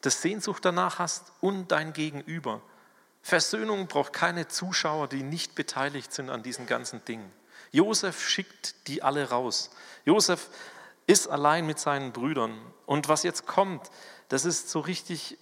das 0.00 0.22
Sehnsucht 0.22 0.64
danach 0.64 1.00
hast 1.00 1.32
und 1.40 1.72
dein 1.72 1.92
Gegenüber. 1.92 2.62
Versöhnung 3.22 3.88
braucht 3.88 4.12
keine 4.12 4.46
Zuschauer, 4.46 5.08
die 5.08 5.24
nicht 5.24 5.56
beteiligt 5.56 6.12
sind 6.12 6.30
an 6.30 6.44
diesen 6.44 6.66
ganzen 6.66 7.04
Dingen. 7.04 7.32
Josef 7.72 8.28
schickt 8.28 8.86
die 8.86 9.02
alle 9.02 9.30
raus. 9.30 9.70
Josef 10.04 10.48
ist 11.08 11.26
allein 11.26 11.66
mit 11.66 11.80
seinen 11.80 12.12
Brüdern. 12.12 12.56
Und 12.86 13.08
was 13.08 13.24
jetzt 13.24 13.46
kommt, 13.46 13.90
das 14.28 14.44
ist 14.44 14.70
so 14.70 14.78
richtig 14.78 15.38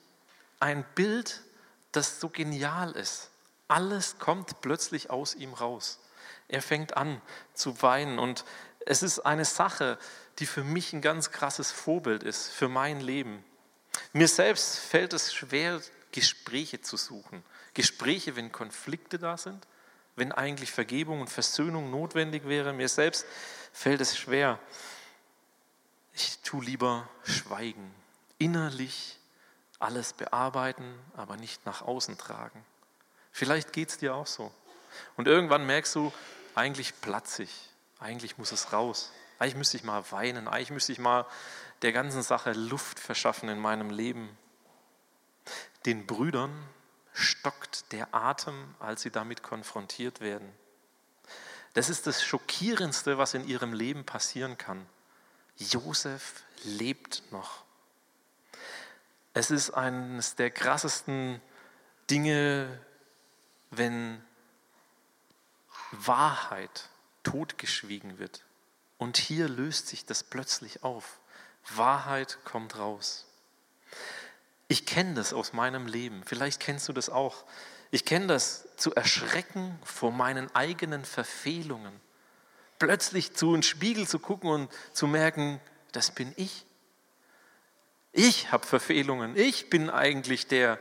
ein 0.60 0.86
Bild, 0.94 1.42
das 1.96 2.20
so 2.20 2.28
genial 2.28 2.92
ist. 2.92 3.30
Alles 3.68 4.18
kommt 4.18 4.60
plötzlich 4.60 5.10
aus 5.10 5.34
ihm 5.34 5.54
raus. 5.54 5.98
Er 6.48 6.62
fängt 6.62 6.96
an 6.96 7.20
zu 7.54 7.80
weinen 7.82 8.18
und 8.18 8.44
es 8.86 9.02
ist 9.02 9.20
eine 9.20 9.44
Sache, 9.44 9.98
die 10.38 10.46
für 10.46 10.64
mich 10.64 10.92
ein 10.92 11.00
ganz 11.00 11.30
krasses 11.30 11.70
Vorbild 11.70 12.22
ist, 12.22 12.48
für 12.48 12.68
mein 12.68 13.00
Leben. 13.00 13.44
Mir 14.12 14.28
selbst 14.28 14.78
fällt 14.78 15.12
es 15.12 15.32
schwer, 15.32 15.80
Gespräche 16.12 16.80
zu 16.80 16.96
suchen. 16.96 17.42
Gespräche, 17.72 18.36
wenn 18.36 18.52
Konflikte 18.52 19.18
da 19.18 19.36
sind, 19.36 19.66
wenn 20.16 20.32
eigentlich 20.32 20.70
Vergebung 20.70 21.20
und 21.20 21.30
Versöhnung 21.30 21.90
notwendig 21.90 22.46
wäre. 22.46 22.72
Mir 22.72 22.88
selbst 22.88 23.24
fällt 23.72 24.00
es 24.00 24.16
schwer. 24.16 24.58
Ich 26.12 26.38
tue 26.40 26.64
lieber 26.64 27.08
schweigen, 27.24 27.92
innerlich 28.38 29.18
alles 29.84 30.14
bearbeiten, 30.14 30.98
aber 31.16 31.36
nicht 31.36 31.66
nach 31.66 31.82
außen 31.82 32.18
tragen. 32.18 32.64
Vielleicht 33.32 33.72
geht 33.72 33.90
es 33.90 33.98
dir 33.98 34.14
auch 34.14 34.26
so. 34.26 34.52
Und 35.16 35.28
irgendwann 35.28 35.66
merkst 35.66 35.94
du, 35.94 36.12
eigentlich 36.54 37.00
platzig, 37.00 37.50
eigentlich 37.98 38.38
muss 38.38 38.52
es 38.52 38.72
raus. 38.72 39.12
Eigentlich 39.38 39.56
müsste 39.56 39.76
ich 39.76 39.84
mal 39.84 40.04
weinen, 40.10 40.48
eigentlich 40.48 40.70
müsste 40.70 40.92
ich 40.92 40.98
mal 40.98 41.26
der 41.82 41.92
ganzen 41.92 42.22
Sache 42.22 42.52
Luft 42.52 42.98
verschaffen 43.00 43.48
in 43.48 43.58
meinem 43.58 43.90
Leben. 43.90 44.38
Den 45.84 46.06
Brüdern 46.06 46.52
stockt 47.12 47.92
der 47.92 48.14
Atem, 48.14 48.74
als 48.78 49.02
sie 49.02 49.10
damit 49.10 49.42
konfrontiert 49.42 50.20
werden. 50.20 50.50
Das 51.74 51.88
ist 51.88 52.06
das 52.06 52.22
Schockierendste, 52.24 53.18
was 53.18 53.34
in 53.34 53.46
ihrem 53.46 53.72
Leben 53.72 54.06
passieren 54.06 54.56
kann. 54.56 54.86
Josef 55.56 56.42
lebt 56.62 57.22
noch. 57.32 57.63
Es 59.34 59.50
ist 59.50 59.72
eines 59.72 60.36
der 60.36 60.50
krassesten 60.50 61.42
Dinge, 62.08 62.80
wenn 63.70 64.24
Wahrheit 65.90 66.88
totgeschwiegen 67.24 68.18
wird. 68.18 68.44
Und 68.96 69.16
hier 69.16 69.48
löst 69.48 69.88
sich 69.88 70.06
das 70.06 70.22
plötzlich 70.22 70.84
auf. 70.84 71.18
Wahrheit 71.74 72.38
kommt 72.44 72.78
raus. 72.78 73.26
Ich 74.68 74.86
kenne 74.86 75.14
das 75.14 75.32
aus 75.32 75.52
meinem 75.52 75.86
Leben. 75.86 76.22
Vielleicht 76.24 76.60
kennst 76.60 76.88
du 76.88 76.92
das 76.92 77.10
auch. 77.10 77.44
Ich 77.90 78.04
kenne 78.04 78.28
das 78.28 78.68
zu 78.76 78.94
erschrecken 78.94 79.78
vor 79.84 80.12
meinen 80.12 80.54
eigenen 80.54 81.04
Verfehlungen. 81.04 82.00
Plötzlich 82.78 83.34
zu 83.34 83.52
einem 83.52 83.62
Spiegel 83.62 84.06
zu 84.06 84.18
gucken 84.18 84.50
und 84.50 84.70
zu 84.92 85.06
merken, 85.06 85.60
das 85.92 86.10
bin 86.12 86.32
ich. 86.36 86.66
Ich 88.16 88.52
habe 88.52 88.64
Verfehlungen. 88.64 89.36
Ich 89.36 89.70
bin 89.70 89.90
eigentlich 89.90 90.46
der, 90.46 90.78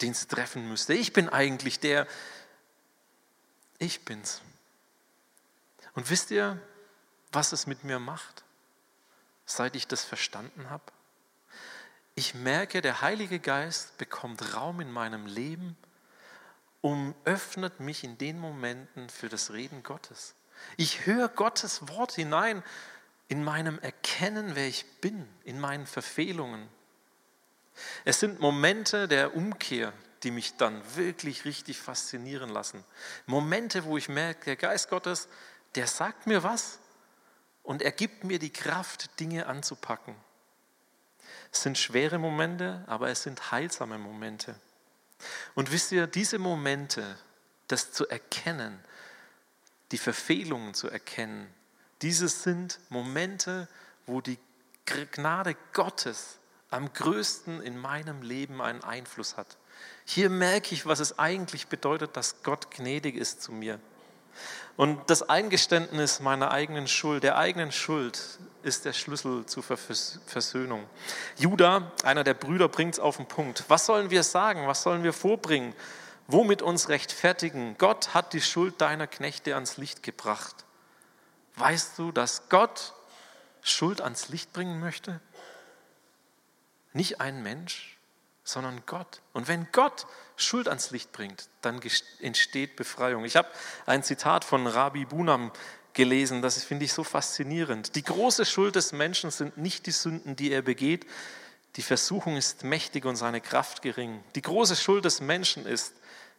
den 0.00 0.10
es 0.10 0.26
treffen 0.26 0.68
müsste. 0.68 0.92
Ich 0.92 1.12
bin 1.12 1.28
eigentlich 1.28 1.78
der, 1.78 2.04
ich 3.78 4.04
bin's. 4.04 4.42
Und 5.94 6.10
wisst 6.10 6.32
ihr, 6.32 6.60
was 7.30 7.52
es 7.52 7.68
mit 7.68 7.84
mir 7.84 8.00
macht, 8.00 8.42
seit 9.46 9.76
ich 9.76 9.86
das 9.86 10.04
verstanden 10.04 10.68
habe? 10.68 10.82
Ich 12.16 12.34
merke, 12.34 12.82
der 12.82 13.02
Heilige 13.02 13.38
Geist 13.38 13.96
bekommt 13.96 14.54
Raum 14.54 14.80
in 14.80 14.90
meinem 14.90 15.26
Leben 15.26 15.76
und 16.80 17.14
öffnet 17.24 17.78
mich 17.78 18.02
in 18.02 18.18
den 18.18 18.36
Momenten 18.40 19.10
für 19.10 19.28
das 19.28 19.52
Reden 19.52 19.84
Gottes. 19.84 20.34
Ich 20.76 21.06
höre 21.06 21.28
Gottes 21.28 21.86
Wort 21.86 22.12
hinein 22.12 22.64
in 23.30 23.44
meinem 23.44 23.78
Erkennen, 23.78 24.56
wer 24.56 24.66
ich 24.66 24.84
bin, 25.00 25.26
in 25.44 25.60
meinen 25.60 25.86
Verfehlungen. 25.86 26.68
Es 28.04 28.18
sind 28.18 28.40
Momente 28.40 29.06
der 29.06 29.36
Umkehr, 29.36 29.92
die 30.24 30.32
mich 30.32 30.56
dann 30.56 30.82
wirklich 30.96 31.44
richtig 31.44 31.78
faszinieren 31.78 32.50
lassen. 32.50 32.84
Momente, 33.26 33.84
wo 33.84 33.96
ich 33.96 34.08
merke, 34.08 34.46
der 34.46 34.56
Geist 34.56 34.90
Gottes, 34.90 35.28
der 35.76 35.86
sagt 35.86 36.26
mir 36.26 36.42
was 36.42 36.80
und 37.62 37.82
er 37.82 37.92
gibt 37.92 38.24
mir 38.24 38.40
die 38.40 38.52
Kraft, 38.52 39.20
Dinge 39.20 39.46
anzupacken. 39.46 40.16
Es 41.52 41.62
sind 41.62 41.78
schwere 41.78 42.18
Momente, 42.18 42.82
aber 42.88 43.10
es 43.10 43.22
sind 43.22 43.52
heilsame 43.52 43.98
Momente. 43.98 44.56
Und 45.54 45.70
wisst 45.70 45.92
ihr, 45.92 46.08
diese 46.08 46.40
Momente, 46.40 47.16
das 47.68 47.92
zu 47.92 48.08
erkennen, 48.08 48.82
die 49.92 49.98
Verfehlungen 49.98 50.74
zu 50.74 50.88
erkennen, 50.88 51.54
diese 52.02 52.28
sind 52.28 52.78
Momente, 52.88 53.68
wo 54.06 54.20
die 54.20 54.38
Gnade 54.86 55.56
Gottes 55.72 56.38
am 56.70 56.92
größten 56.92 57.62
in 57.62 57.76
meinem 57.78 58.22
Leben 58.22 58.62
einen 58.62 58.82
Einfluss 58.82 59.36
hat. 59.36 59.58
Hier 60.04 60.30
merke 60.30 60.74
ich, 60.74 60.86
was 60.86 61.00
es 61.00 61.18
eigentlich 61.18 61.66
bedeutet, 61.68 62.16
dass 62.16 62.42
Gott 62.42 62.70
gnädig 62.70 63.16
ist 63.16 63.42
zu 63.42 63.52
mir. 63.52 63.80
Und 64.76 65.10
das 65.10 65.28
Eingeständnis 65.28 66.20
meiner 66.20 66.50
eigenen 66.52 66.88
Schuld, 66.88 67.22
der 67.22 67.36
eigenen 67.36 67.72
Schuld, 67.72 68.38
ist 68.62 68.84
der 68.84 68.92
Schlüssel 68.92 69.44
zur 69.46 69.62
Versöhnung. 69.62 70.86
Judah, 71.36 71.90
einer 72.04 72.24
der 72.24 72.34
Brüder, 72.34 72.68
bringt 72.68 72.94
es 72.94 73.00
auf 73.00 73.16
den 73.16 73.26
Punkt. 73.26 73.64
Was 73.68 73.86
sollen 73.86 74.10
wir 74.10 74.22
sagen? 74.22 74.66
Was 74.66 74.82
sollen 74.82 75.02
wir 75.02 75.12
vorbringen? 75.12 75.74
Womit 76.28 76.62
uns 76.62 76.88
rechtfertigen? 76.88 77.76
Gott 77.78 78.14
hat 78.14 78.32
die 78.32 78.40
Schuld 78.40 78.80
deiner 78.80 79.06
Knechte 79.06 79.54
ans 79.54 79.76
Licht 79.76 80.02
gebracht. 80.02 80.64
Weißt 81.60 81.98
du, 81.98 82.10
dass 82.10 82.48
Gott 82.48 82.94
Schuld 83.62 84.00
ans 84.00 84.28
Licht 84.30 84.52
bringen 84.52 84.80
möchte? 84.80 85.20
Nicht 86.92 87.20
ein 87.20 87.42
Mensch, 87.42 87.98
sondern 88.44 88.82
Gott. 88.86 89.20
Und 89.32 89.46
wenn 89.46 89.68
Gott 89.70 90.06
Schuld 90.36 90.68
ans 90.68 90.90
Licht 90.90 91.12
bringt, 91.12 91.48
dann 91.60 91.80
entsteht 92.20 92.76
Befreiung. 92.76 93.24
Ich 93.24 93.36
habe 93.36 93.48
ein 93.86 94.02
Zitat 94.02 94.44
von 94.44 94.66
Rabbi 94.66 95.04
Bunam 95.04 95.52
gelesen, 95.92 96.40
das 96.40 96.62
finde 96.64 96.86
ich 96.86 96.92
so 96.92 97.04
faszinierend. 97.04 97.94
Die 97.94 98.04
große 98.04 98.46
Schuld 98.46 98.76
des 98.76 98.92
Menschen 98.92 99.30
sind 99.30 99.58
nicht 99.58 99.86
die 99.86 99.90
Sünden, 99.90 100.36
die 100.36 100.52
er 100.52 100.62
begeht. 100.62 101.06
Die 101.76 101.82
Versuchung 101.82 102.36
ist 102.36 102.64
mächtig 102.64 103.04
und 103.04 103.16
seine 103.16 103.40
Kraft 103.40 103.82
gering. 103.82 104.24
Die 104.34 104.42
große 104.42 104.76
Schuld 104.76 105.04
des 105.04 105.20
Menschen 105.20 105.66
ist, 105.66 105.94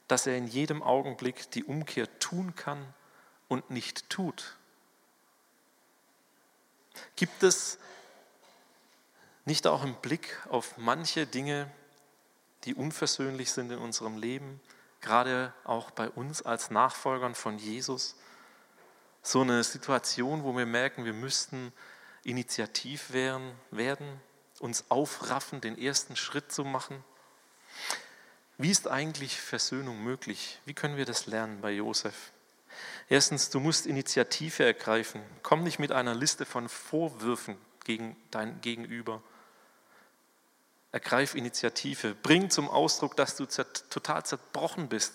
dass 0.07 0.27
er 0.27 0.35
in 0.35 0.47
jedem 0.47 0.81
Augenblick 0.81 1.51
die 1.51 1.63
Umkehr 1.63 2.07
tun 2.19 2.55
kann 2.55 2.83
und 3.47 3.69
nicht 3.69 4.09
tut. 4.09 4.57
Gibt 7.15 7.43
es 7.43 7.77
nicht 9.45 9.67
auch 9.67 9.83
im 9.83 9.95
Blick 9.95 10.37
auf 10.49 10.77
manche 10.77 11.25
Dinge, 11.25 11.69
die 12.63 12.75
unversöhnlich 12.75 13.51
sind 13.51 13.71
in 13.71 13.79
unserem 13.79 14.17
Leben, 14.17 14.61
gerade 15.01 15.53
auch 15.63 15.91
bei 15.91 16.09
uns 16.09 16.41
als 16.41 16.69
Nachfolgern 16.69 17.35
von 17.35 17.57
Jesus. 17.57 18.15
So 19.23 19.41
eine 19.41 19.63
Situation, 19.63 20.43
wo 20.43 20.55
wir 20.55 20.65
merken, 20.65 21.05
wir 21.05 21.13
müssten 21.13 21.73
initiativ 22.23 23.11
werden, 23.11 23.51
werden, 23.71 24.21
uns 24.59 24.85
aufraffen, 24.89 25.59
den 25.59 25.77
ersten 25.77 26.15
Schritt 26.15 26.51
zu 26.51 26.63
machen. 26.63 27.03
Wie 28.57 28.69
ist 28.69 28.87
eigentlich 28.87 29.41
Versöhnung 29.41 30.03
möglich? 30.03 30.59
Wie 30.65 30.75
können 30.75 30.97
wir 30.97 31.05
das 31.05 31.25
lernen 31.25 31.61
bei 31.61 31.71
Josef? 31.71 32.31
Erstens, 33.11 33.49
du 33.49 33.59
musst 33.59 33.87
Initiative 33.87 34.63
ergreifen. 34.63 35.21
Komm 35.43 35.63
nicht 35.63 35.79
mit 35.79 35.91
einer 35.91 36.15
Liste 36.15 36.45
von 36.45 36.69
Vorwürfen 36.69 37.57
gegen 37.83 38.15
dein 38.31 38.61
Gegenüber. 38.61 39.21
Ergreif 40.93 41.35
Initiative. 41.35 42.15
Bring 42.15 42.49
zum 42.49 42.69
Ausdruck, 42.69 43.17
dass 43.17 43.35
du 43.35 43.45
total 43.47 44.25
zerbrochen 44.25 44.87
bist 44.87 45.13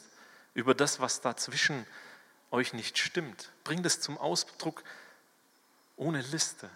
über 0.52 0.74
das, 0.74 1.00
was 1.00 1.22
dazwischen 1.22 1.86
euch 2.50 2.74
nicht 2.74 2.98
stimmt. 2.98 3.50
Bring 3.64 3.82
das 3.82 3.98
zum 4.02 4.18
Ausdruck 4.18 4.84
ohne 5.96 6.20
Liste. 6.20 6.68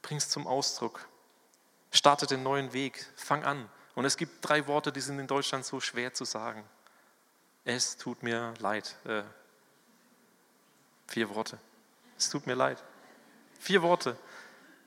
Bring 0.00 0.18
es 0.18 0.28
zum 0.28 0.46
Ausdruck. 0.46 1.08
Starte 1.90 2.28
den 2.28 2.44
neuen 2.44 2.72
Weg. 2.72 3.04
Fang 3.16 3.42
an. 3.42 3.68
Und 3.96 4.04
es 4.04 4.16
gibt 4.16 4.48
drei 4.48 4.68
Worte, 4.68 4.92
die 4.92 5.00
sind 5.00 5.18
in 5.18 5.26
Deutschland 5.26 5.64
so 5.64 5.80
schwer 5.80 6.14
zu 6.14 6.24
sagen. 6.24 6.62
Es 7.64 7.96
tut 7.96 8.22
mir 8.22 8.54
leid. 8.60 8.94
Äh, 9.06 9.24
vier 11.06 11.34
Worte. 11.34 11.58
Es 12.18 12.30
tut 12.30 12.46
mir 12.46 12.54
leid. 12.54 12.82
Vier 13.58 13.82
Worte 13.82 14.16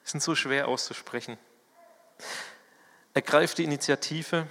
sind 0.03 0.21
so 0.21 0.35
schwer 0.35 0.67
auszusprechen. 0.67 1.37
Ergreif 3.13 3.53
die 3.55 3.63
Initiative 3.63 4.47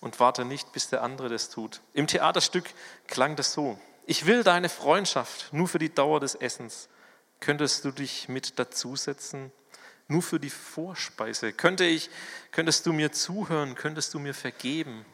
und 0.00 0.20
warte 0.20 0.44
nicht, 0.44 0.72
bis 0.72 0.88
der 0.88 1.02
andere 1.02 1.28
das 1.28 1.50
tut. 1.50 1.80
Im 1.94 2.06
Theaterstück 2.06 2.64
klang 3.06 3.36
das 3.36 3.52
so. 3.52 3.78
Ich 4.06 4.26
will 4.26 4.42
deine 4.42 4.68
Freundschaft 4.68 5.52
nur 5.52 5.68
für 5.68 5.78
die 5.78 5.94
Dauer 5.94 6.20
des 6.20 6.34
Essens. 6.34 6.88
Könntest 7.40 7.84
du 7.84 7.90
dich 7.90 8.28
mit 8.28 8.58
dazusetzen? 8.58 9.52
Nur 10.08 10.22
für 10.22 10.38
die 10.38 10.50
Vorspeise. 10.50 11.52
Könnte 11.52 11.84
ich, 11.84 12.10
könntest 12.50 12.84
du 12.86 12.92
mir 12.92 13.12
zuhören? 13.12 13.74
Könntest 13.74 14.12
du 14.14 14.18
mir 14.18 14.34
vergeben? 14.34 15.06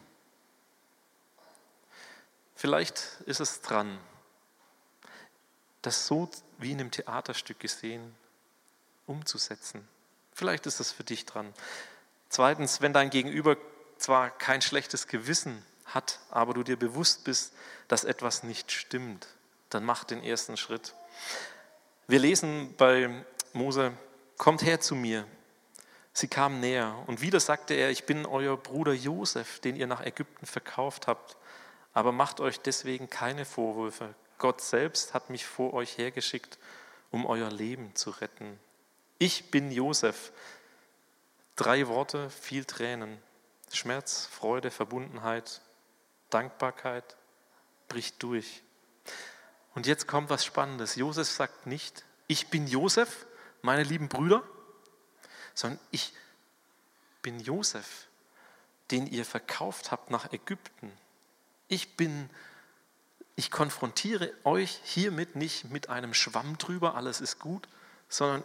Vielleicht 2.54 3.20
ist 3.26 3.40
es 3.40 3.60
dran, 3.60 3.98
das 5.88 6.06
so 6.06 6.28
wie 6.58 6.72
in 6.72 6.80
einem 6.80 6.90
Theaterstück 6.90 7.60
gesehen 7.60 8.14
umzusetzen. 9.06 9.88
Vielleicht 10.34 10.66
ist 10.66 10.80
es 10.80 10.92
für 10.92 11.02
dich 11.02 11.24
dran. 11.24 11.54
Zweitens, 12.28 12.82
wenn 12.82 12.92
dein 12.92 13.08
Gegenüber 13.08 13.56
zwar 13.96 14.30
kein 14.30 14.60
schlechtes 14.60 15.06
Gewissen 15.06 15.64
hat, 15.86 16.20
aber 16.30 16.52
du 16.52 16.62
dir 16.62 16.78
bewusst 16.78 17.24
bist, 17.24 17.54
dass 17.88 18.04
etwas 18.04 18.42
nicht 18.42 18.70
stimmt, 18.70 19.28
dann 19.70 19.82
mach 19.82 20.04
den 20.04 20.22
ersten 20.22 20.58
Schritt. 20.58 20.94
Wir 22.06 22.18
lesen 22.18 22.74
bei 22.76 23.24
Mose, 23.54 23.94
kommt 24.36 24.62
her 24.62 24.80
zu 24.80 24.94
mir. 24.94 25.26
Sie 26.12 26.28
kamen 26.28 26.60
näher 26.60 27.02
und 27.06 27.22
wieder 27.22 27.40
sagte 27.40 27.72
er, 27.72 27.88
ich 27.90 28.04
bin 28.04 28.26
euer 28.26 28.58
Bruder 28.58 28.92
Josef, 28.92 29.60
den 29.60 29.74
ihr 29.74 29.86
nach 29.86 30.04
Ägypten 30.04 30.44
verkauft 30.44 31.06
habt. 31.06 31.38
Aber 31.94 32.12
macht 32.12 32.40
euch 32.40 32.60
deswegen 32.60 33.08
keine 33.08 33.46
Vorwürfe. 33.46 34.14
Gott 34.38 34.60
selbst 34.60 35.14
hat 35.14 35.30
mich 35.30 35.44
vor 35.46 35.74
euch 35.74 35.98
hergeschickt, 35.98 36.58
um 37.10 37.26
euer 37.26 37.50
Leben 37.50 37.94
zu 37.94 38.10
retten. 38.10 38.58
Ich 39.18 39.50
bin 39.50 39.70
Josef. 39.70 40.32
Drei 41.56 41.88
Worte, 41.88 42.30
viel 42.30 42.64
Tränen. 42.64 43.18
Schmerz, 43.72 44.26
Freude, 44.26 44.70
Verbundenheit, 44.70 45.60
Dankbarkeit 46.30 47.16
bricht 47.88 48.22
durch. 48.22 48.62
Und 49.74 49.86
jetzt 49.86 50.06
kommt 50.06 50.30
was 50.30 50.44
Spannendes. 50.44 50.96
Josef 50.96 51.28
sagt 51.28 51.66
nicht, 51.66 52.04
ich 52.26 52.48
bin 52.48 52.66
Josef, 52.66 53.26
meine 53.62 53.82
lieben 53.82 54.08
Brüder, 54.08 54.42
sondern 55.54 55.80
ich 55.90 56.12
bin 57.22 57.40
Josef, 57.40 58.06
den 58.90 59.06
ihr 59.06 59.24
verkauft 59.24 59.90
habt 59.90 60.10
nach 60.10 60.32
Ägypten. 60.32 60.92
Ich 61.68 61.96
bin, 61.96 62.30
ich 63.38 63.52
konfrontiere 63.52 64.32
euch 64.42 64.80
hiermit 64.82 65.36
nicht 65.36 65.70
mit 65.70 65.88
einem 65.88 66.12
Schwamm 66.12 66.58
drüber, 66.58 66.96
alles 66.96 67.20
ist 67.20 67.38
gut, 67.38 67.68
sondern 68.08 68.42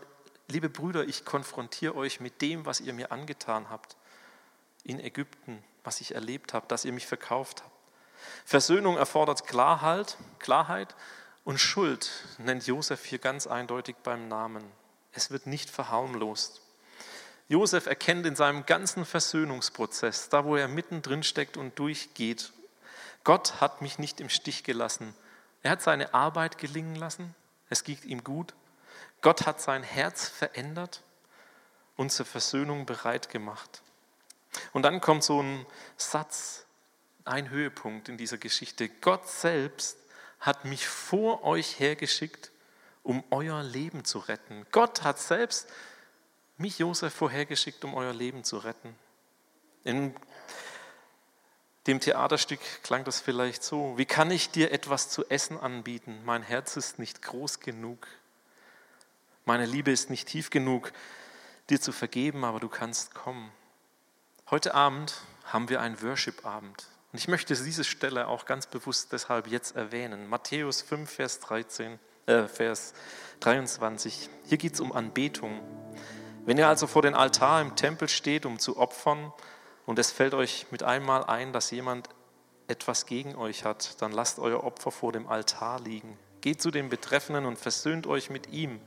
liebe 0.50 0.70
Brüder, 0.70 1.04
ich 1.06 1.26
konfrontiere 1.26 1.96
euch 1.96 2.20
mit 2.20 2.44
dem, 2.44 2.68
was 2.68 2.80
ihr 2.80 2.94
mir 2.94 3.12
angetan 3.12 3.72
habt 3.72 3.98
in 4.84 5.00
Ägypten, 5.00 5.64
was 5.84 6.00
ich 6.00 6.14
erlebt 6.14 6.54
habe, 6.54 6.68
dass 6.68 6.86
ihr 6.86 6.94
mich 6.94 7.08
verkauft 7.08 7.64
habt. 7.64 7.72
Versöhnung 8.46 8.96
erfordert 8.96 9.48
Klarheit, 9.48 10.16
Klarheit 10.38 10.96
und 11.44 11.60
Schuld 11.60 12.12
nennt 12.38 12.68
Josef 12.68 13.04
hier 13.04 13.18
ganz 13.18 13.48
eindeutig 13.48 13.96
beim 14.04 14.28
Namen. 14.28 14.64
Es 15.12 15.32
wird 15.32 15.48
nicht 15.48 15.72
verharmlost. 15.72 16.62
Josef 17.48 17.88
erkennt 17.88 18.28
in 18.28 18.36
seinem 18.36 18.68
ganzen 18.68 19.06
Versöhnungsprozess, 19.06 20.30
da 20.30 20.46
wo 20.46 20.56
er 20.56 20.68
mittendrin 20.68 21.24
steckt 21.24 21.58
und 21.58 21.80
durchgeht, 21.80 22.54
Gott 23.24 23.62
hat 23.62 23.82
mich 23.82 24.00
nicht 24.00 24.20
im 24.20 24.30
Stich 24.30 24.64
gelassen. 24.64 25.14
Er 25.62 25.72
hat 25.72 25.82
seine 25.82 26.14
Arbeit 26.14 26.58
gelingen 26.58 26.96
lassen. 26.96 27.36
Es 27.70 27.84
ging 27.84 27.98
ihm 28.04 28.24
gut. 28.24 28.54
Gott 29.22 29.46
hat 29.46 29.62
sein 29.62 29.84
Herz 29.84 30.28
verändert 30.28 31.02
und 31.96 32.12
zur 32.12 32.26
Versöhnung 32.26 32.86
bereit 32.86 33.30
gemacht. 33.30 33.82
Und 34.74 34.84
dann 34.84 35.02
kommt 35.02 35.24
so 35.24 35.42
ein 35.42 35.66
Satz, 35.98 36.66
ein 37.26 37.50
Höhepunkt 37.50 38.10
in 38.10 38.18
dieser 38.18 38.38
Geschichte. 38.38 38.90
Gott 38.90 39.28
selbst 39.28 39.98
hat 40.40 40.66
mich 40.66 40.88
vor 40.88 41.44
euch 41.44 41.80
hergeschickt, 41.80 42.52
um 43.02 43.24
euer 43.32 43.64
Leben 43.64 44.04
zu 44.04 44.20
retten. 44.20 44.66
Gott 44.72 45.04
hat 45.04 45.20
selbst 45.20 45.68
mich, 46.58 46.80
Josef, 46.80 47.14
vorhergeschickt, 47.14 47.84
um 47.86 47.96
euer 47.96 48.14
Leben 48.14 48.44
zu 48.44 48.58
retten. 48.58 48.96
In 49.84 50.16
dem 51.88 52.00
Theaterstück 52.00 52.60
klang 52.84 53.04
das 53.04 53.20
vielleicht 53.20 53.64
so, 53.64 53.98
wie 53.98 54.06
kann 54.06 54.32
ich 54.32 54.50
dir 54.50 54.72
etwas 54.72 55.10
zu 55.10 55.26
essen 55.30 55.60
anbieten? 55.60 56.22
Mein 56.24 56.42
Herz 56.42 56.78
ist 56.78 56.98
nicht 56.98 57.22
groß 57.22 57.60
genug. 57.60 58.08
Meine 59.46 59.66
Liebe 59.66 59.92
ist 59.92 60.10
nicht 60.10 60.30
tief 60.30 60.50
genug, 60.50 60.94
dir 61.70 61.82
zu 61.82 61.92
vergeben, 61.92 62.46
aber 62.46 62.62
du 62.62 62.70
kannst 62.70 63.14
kommen. 63.14 63.52
Heute 64.50 64.74
Abend 64.74 65.22
haben 65.46 65.68
wir 65.68 65.82
einen 65.82 66.02
Worship-Abend. 66.02 66.88
Und 67.12 67.20
ich 67.20 67.28
möchte 67.28 67.54
diese 67.54 67.84
Stelle 67.84 68.28
auch 68.28 68.46
ganz 68.46 68.66
bewusst 68.66 69.12
deshalb 69.12 69.48
jetzt 69.48 69.76
erwähnen. 69.76 70.30
Matthäus 70.30 70.82
5, 70.82 71.10
Vers, 71.10 71.42
13, 71.42 72.00
äh, 72.26 72.44
Vers 72.44 72.94
23. 73.42 74.30
Hier 74.46 74.58
geht 74.58 74.74
es 74.76 74.80
um 74.80 74.94
Anbetung. 74.94 75.62
Wenn 76.46 76.58
ihr 76.58 76.68
also 76.68 76.88
vor 76.88 77.02
dem 77.02 77.14
Altar 77.14 77.62
im 77.62 77.76
Tempel 77.76 78.08
steht, 78.08 78.46
um 78.46 78.60
zu 78.60 78.78
opfern, 78.78 79.34
und 79.86 80.00
es 80.00 80.12
fällt 80.12 80.34
euch 80.34 80.68
mit 80.72 80.84
einmal 80.84 81.26
ein, 81.26 81.54
dass 81.54 81.72
jemand 81.72 82.10
etwas 82.68 83.06
gegen 83.06 83.36
euch 83.36 83.66
hat, 83.66 84.02
dann 84.02 84.12
lasst 84.12 84.40
euer 84.40 84.64
Opfer 84.64 84.92
vor 84.92 85.12
dem 85.12 85.28
Altar 85.28 85.80
liegen. 85.82 86.18
Geht 86.42 86.62
zu 86.62 86.72
dem 86.72 86.90
Betreffenden 86.90 87.46
und 87.46 87.58
versöhnt 87.58 88.08
euch 88.08 88.30
mit 88.30 88.52
ihm. 88.52 88.80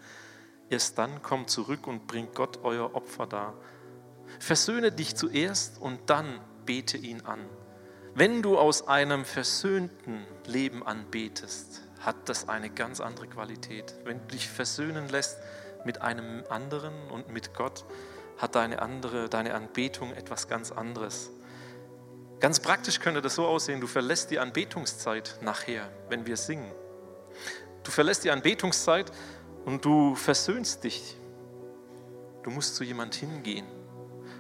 Erst 0.71 0.99
dann 0.99 1.23
kommt 1.23 1.51
zurück 1.51 1.87
und 1.87 2.07
bringt 2.07 2.35
Gott 2.35 2.61
euer 2.63 2.95
Opfer 2.95 3.27
dar. 3.27 3.55
Versöhne 4.41 4.93
dich 4.93 5.15
zuerst 5.15 5.81
und 5.81 6.11
dann 6.11 6.41
bete 6.65 6.97
ihn 6.97 7.21
an. 7.23 7.41
Wenn 8.15 8.43
du 8.43 8.59
aus 8.59 8.89
einem 8.89 9.25
versöhnten 9.25 10.27
Leben 10.47 10.83
anbetest, 10.87 11.83
hat 12.01 12.29
das 12.29 12.49
eine 12.49 12.71
ganz 12.71 13.01
andere 13.01 13.27
Qualität. 13.27 13.95
Wenn 14.05 14.21
du 14.21 14.27
dich 14.29 14.49
versöhnen 14.49 15.09
lässt 15.09 15.39
mit 15.85 16.01
einem 16.01 16.43
anderen 16.49 16.95
und 17.11 17.29
mit 17.29 17.55
Gott, 17.55 17.85
hat 18.39 18.55
deine 18.55 18.83
andere, 18.83 19.29
deine 19.29 19.55
Anbetung 19.55 20.13
etwas 20.13 20.49
ganz 20.49 20.73
anderes. 20.73 21.31
Ganz 22.39 22.61
praktisch 22.61 23.01
könnte 23.01 23.23
das 23.23 23.35
so 23.35 23.47
aussehen, 23.47 23.81
du 23.81 23.87
verlässt 23.87 24.31
die 24.31 24.39
Anbetungszeit 24.39 25.39
nachher, 25.41 25.89
wenn 26.09 26.27
wir 26.27 26.37
singen. 26.37 26.71
Du 27.83 27.91
verlässt 27.91 28.25
die 28.25 28.31
Anbetungszeit 28.31 29.11
und 29.65 29.85
du 29.85 30.15
versöhnst 30.15 30.85
dich. 30.85 31.17
Du 32.43 32.51
musst 32.51 32.77
zu 32.77 32.85
jemand 32.85 33.15
hingehen. 33.15 33.67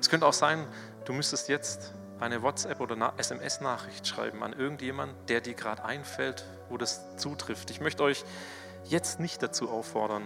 Es 0.00 0.10
könnte 0.10 0.26
auch 0.26 0.34
sein, 0.34 0.66
du 1.06 1.12
müsstest 1.12 1.48
jetzt 1.48 1.94
eine 2.20 2.42
WhatsApp 2.42 2.80
oder 2.80 3.14
SMS-Nachricht 3.16 4.06
schreiben 4.06 4.42
an 4.42 4.52
irgendjemand, 4.52 5.14
der 5.28 5.40
dir 5.40 5.54
gerade 5.54 5.84
einfällt, 5.84 6.44
wo 6.68 6.76
das 6.76 7.16
zutrifft. 7.16 7.70
Ich 7.70 7.80
möchte 7.80 8.02
euch 8.02 8.24
jetzt 8.84 9.20
nicht 9.20 9.42
dazu 9.42 9.70
auffordern, 9.70 10.22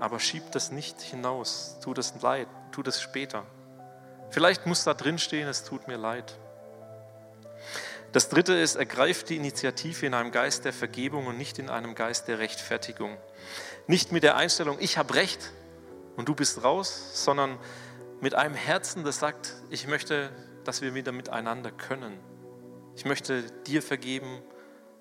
aber 0.00 0.18
schiebt 0.18 0.54
das 0.54 0.72
nicht 0.72 1.00
hinaus. 1.00 1.78
Tut 1.80 1.98
es 1.98 2.14
leid, 2.20 2.48
tut 2.72 2.88
es 2.88 3.00
später. 3.00 3.44
Vielleicht 4.30 4.66
muss 4.66 4.84
da 4.84 4.94
drin 4.94 5.18
stehen, 5.18 5.46
es 5.46 5.64
tut 5.64 5.88
mir 5.88 5.98
leid. 5.98 6.38
Das 8.12 8.28
dritte 8.28 8.54
ist, 8.54 8.76
ergreift 8.76 9.30
die 9.30 9.36
Initiative 9.36 10.06
in 10.06 10.14
einem 10.14 10.32
Geist 10.32 10.64
der 10.64 10.72
Vergebung 10.72 11.26
und 11.26 11.38
nicht 11.38 11.58
in 11.58 11.70
einem 11.70 11.94
Geist 11.94 12.28
der 12.28 12.38
Rechtfertigung. 12.38 13.16
Nicht 13.86 14.12
mit 14.12 14.22
der 14.22 14.36
Einstellung, 14.36 14.76
ich 14.80 14.98
habe 14.98 15.14
Recht 15.14 15.52
und 16.16 16.28
du 16.28 16.34
bist 16.34 16.62
raus, 16.62 17.24
sondern 17.24 17.58
mit 18.20 18.34
einem 18.34 18.54
Herzen, 18.54 19.02
das 19.04 19.18
sagt, 19.18 19.54
ich 19.70 19.86
möchte, 19.86 20.30
dass 20.64 20.82
wir 20.82 20.94
wieder 20.94 21.12
miteinander 21.12 21.70
können. 21.70 22.18
Ich 22.94 23.04
möchte 23.06 23.42
dir 23.66 23.82
vergeben, 23.82 24.42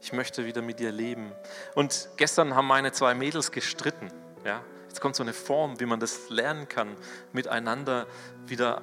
ich 0.01 0.13
möchte 0.13 0.45
wieder 0.45 0.61
mit 0.61 0.79
dir 0.79 0.91
leben. 0.91 1.31
Und 1.75 2.09
gestern 2.17 2.55
haben 2.55 2.67
meine 2.67 2.91
zwei 2.93 3.13
Mädels 3.13 3.51
gestritten. 3.51 4.11
Ja? 4.45 4.63
Jetzt 4.91 4.99
kommt 4.99 5.15
so 5.15 5.23
eine 5.23 5.31
Form, 5.31 5.79
wie 5.79 5.85
man 5.85 6.01
das 6.01 6.29
lernen 6.29 6.67
kann, 6.67 6.97
miteinander 7.31 8.07
wieder 8.45 8.81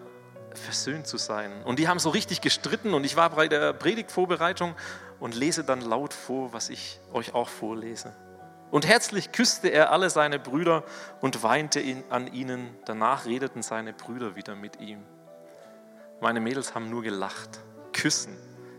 versöhnt 0.54 1.06
zu 1.06 1.18
sein. 1.18 1.62
Und 1.64 1.78
die 1.78 1.86
haben 1.86 1.98
so 1.98 2.08
richtig 2.08 2.40
gestritten 2.40 2.94
und 2.94 3.04
ich 3.04 3.16
war 3.16 3.28
bei 3.28 3.46
der 3.46 3.74
Predigtvorbereitung 3.74 4.74
und 5.20 5.34
lese 5.34 5.64
dann 5.64 5.82
laut 5.82 6.14
vor, 6.14 6.54
was 6.54 6.70
ich 6.70 6.98
euch 7.12 7.34
auch 7.34 7.50
vorlese. 7.50 8.16
Und 8.70 8.86
herzlich 8.86 9.32
küsste 9.32 9.68
er 9.68 9.92
alle 9.92 10.08
seine 10.08 10.38
Brüder 10.38 10.82
und 11.20 11.42
weinte 11.42 11.82
an 12.08 12.32
ihnen. 12.32 12.74
Danach 12.86 13.26
redeten 13.26 13.60
seine 13.60 13.92
Brüder 13.92 14.34
wieder 14.34 14.54
mit 14.54 14.80
ihm. 14.80 15.04
Meine 16.22 16.40
Mädels 16.40 16.74
haben 16.74 16.88
nur 16.88 17.02
gelacht. 17.02 17.60
Küssen. 17.92 18.34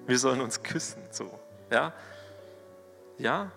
Wir 0.08 0.18
sollen 0.18 0.42
uns 0.42 0.64
küssen. 0.64 1.04
So. 1.12 1.40
Ja? 1.70 1.94
Ja? 3.20 3.52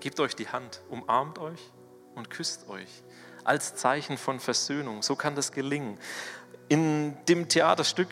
Gebt 0.00 0.18
euch 0.18 0.34
die 0.34 0.48
Hand, 0.48 0.80
umarmt 0.88 1.38
euch 1.38 1.60
und 2.18 2.30
küsst 2.30 2.68
euch. 2.68 2.88
Als 3.44 3.74
Zeichen 3.76 4.18
von 4.18 4.40
Versöhnung. 4.40 5.02
So 5.02 5.16
kann 5.16 5.34
das 5.34 5.52
gelingen. 5.52 5.98
In 6.68 7.16
dem 7.26 7.48
Theaterstück 7.48 8.08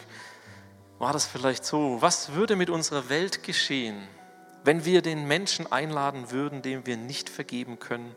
war 0.99 1.13
das 1.13 1.27
vielleicht 1.27 1.65
so, 1.65 2.01
was 2.01 2.33
würde 2.33 2.57
mit 2.57 2.71
unserer 2.71 3.11
Welt 3.11 3.43
geschehen, 3.43 4.09
wenn 4.65 4.85
wir 4.85 5.03
den 5.03 5.29
Menschen 5.29 5.71
einladen 5.71 6.31
würden, 6.31 6.63
dem 6.63 6.87
wir 6.87 6.97
nicht 6.97 7.29
vergeben 7.29 7.79
können 7.79 8.15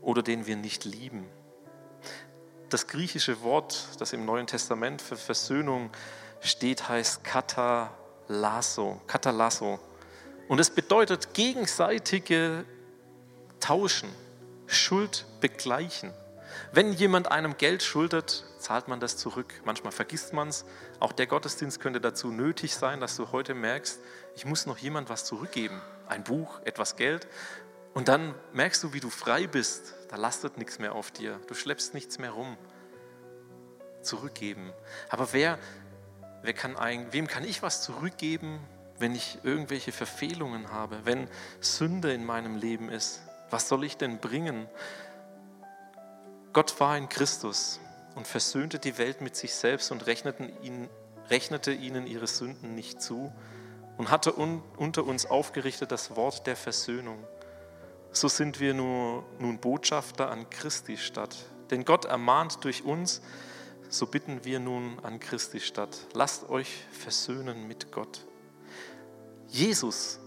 oder 0.00 0.22
den 0.22 0.46
wir 0.46 0.56
nicht 0.56 0.84
lieben? 0.84 1.26
Das 2.68 2.86
griechische 2.86 3.42
Wort, 3.42 3.88
das 3.98 4.12
im 4.12 4.24
Neuen 4.24 4.46
Testament 4.46 5.02
für 5.02 5.16
Versöhnung 5.16 5.90
steht, 6.40 6.88
heißt 6.88 7.24
katalasso. 7.24 9.00
katalasso. 9.06 9.80
Und 10.48 10.58
es 10.58 10.70
bedeutet 10.70 11.34
gegenseitige 11.34 12.64
Tauschen, 13.60 14.08
Schuld 14.66 15.26
begleichen. 15.40 16.12
Wenn 16.72 16.92
jemand 16.92 17.30
einem 17.30 17.56
Geld 17.56 17.82
schuldet, 17.82 18.44
zahlt 18.58 18.88
man 18.88 19.00
das 19.00 19.16
zurück. 19.16 19.52
Manchmal 19.64 19.92
vergisst 19.92 20.32
man 20.32 20.48
es. 20.48 20.64
Auch 21.00 21.12
der 21.12 21.26
Gottesdienst 21.26 21.80
könnte 21.80 22.00
dazu 22.00 22.30
nötig 22.30 22.74
sein, 22.74 23.00
dass 23.00 23.16
du 23.16 23.32
heute 23.32 23.54
merkst, 23.54 24.00
ich 24.34 24.44
muss 24.44 24.66
noch 24.66 24.78
jemand 24.78 25.08
was 25.08 25.24
zurückgeben. 25.24 25.80
Ein 26.08 26.24
Buch, 26.24 26.60
etwas 26.64 26.96
Geld. 26.96 27.26
Und 27.94 28.08
dann 28.08 28.34
merkst 28.52 28.82
du, 28.82 28.92
wie 28.92 29.00
du 29.00 29.10
frei 29.10 29.46
bist. 29.46 29.94
Da 30.08 30.16
lastet 30.16 30.58
nichts 30.58 30.78
mehr 30.78 30.94
auf 30.94 31.10
dir. 31.10 31.40
Du 31.46 31.54
schleppst 31.54 31.94
nichts 31.94 32.18
mehr 32.18 32.30
rum. 32.30 32.56
Zurückgeben. 34.02 34.72
Aber 35.08 35.32
wer, 35.32 35.58
wer 36.42 36.54
kann 36.54 36.76
ein, 36.76 37.12
wem 37.12 37.26
kann 37.26 37.44
ich 37.44 37.62
was 37.62 37.82
zurückgeben, 37.82 38.60
wenn 38.98 39.14
ich 39.14 39.38
irgendwelche 39.42 39.92
Verfehlungen 39.92 40.70
habe, 40.70 41.00
wenn 41.04 41.28
Sünde 41.60 42.12
in 42.12 42.24
meinem 42.24 42.56
Leben 42.56 42.88
ist? 42.88 43.20
Was 43.52 43.68
soll 43.68 43.84
ich 43.84 43.98
denn 43.98 44.18
bringen? 44.18 44.66
Gott 46.54 46.80
war 46.80 46.96
in 46.96 47.10
Christus 47.10 47.80
und 48.14 48.26
versöhnte 48.26 48.78
die 48.78 48.96
Welt 48.96 49.20
mit 49.20 49.36
sich 49.36 49.54
selbst 49.54 49.92
und 49.92 50.06
rechnete 50.06 50.50
ihnen, 50.62 50.88
rechnete 51.28 51.70
ihnen 51.70 52.06
ihre 52.06 52.26
Sünden 52.26 52.74
nicht 52.74 53.02
zu 53.02 53.30
und 53.98 54.10
hatte 54.10 54.32
un, 54.32 54.62
unter 54.78 55.04
uns 55.04 55.26
aufgerichtet 55.26 55.92
das 55.92 56.16
Wort 56.16 56.46
der 56.46 56.56
Versöhnung. 56.56 57.22
So 58.10 58.28
sind 58.28 58.58
wir 58.58 58.72
nur, 58.72 59.24
nun 59.38 59.58
Botschafter 59.58 60.30
an 60.30 60.48
Christi 60.48 60.96
statt. 60.96 61.36
Denn 61.70 61.84
Gott 61.84 62.06
ermahnt 62.06 62.64
durch 62.64 62.84
uns, 62.84 63.20
so 63.90 64.06
bitten 64.06 64.46
wir 64.46 64.60
nun 64.60 64.98
an 65.02 65.20
Christi 65.20 65.60
statt. 65.60 66.06
Lasst 66.14 66.48
euch 66.48 66.84
versöhnen 66.90 67.68
mit 67.68 67.92
Gott. 67.92 68.24
Jesus 69.48 70.20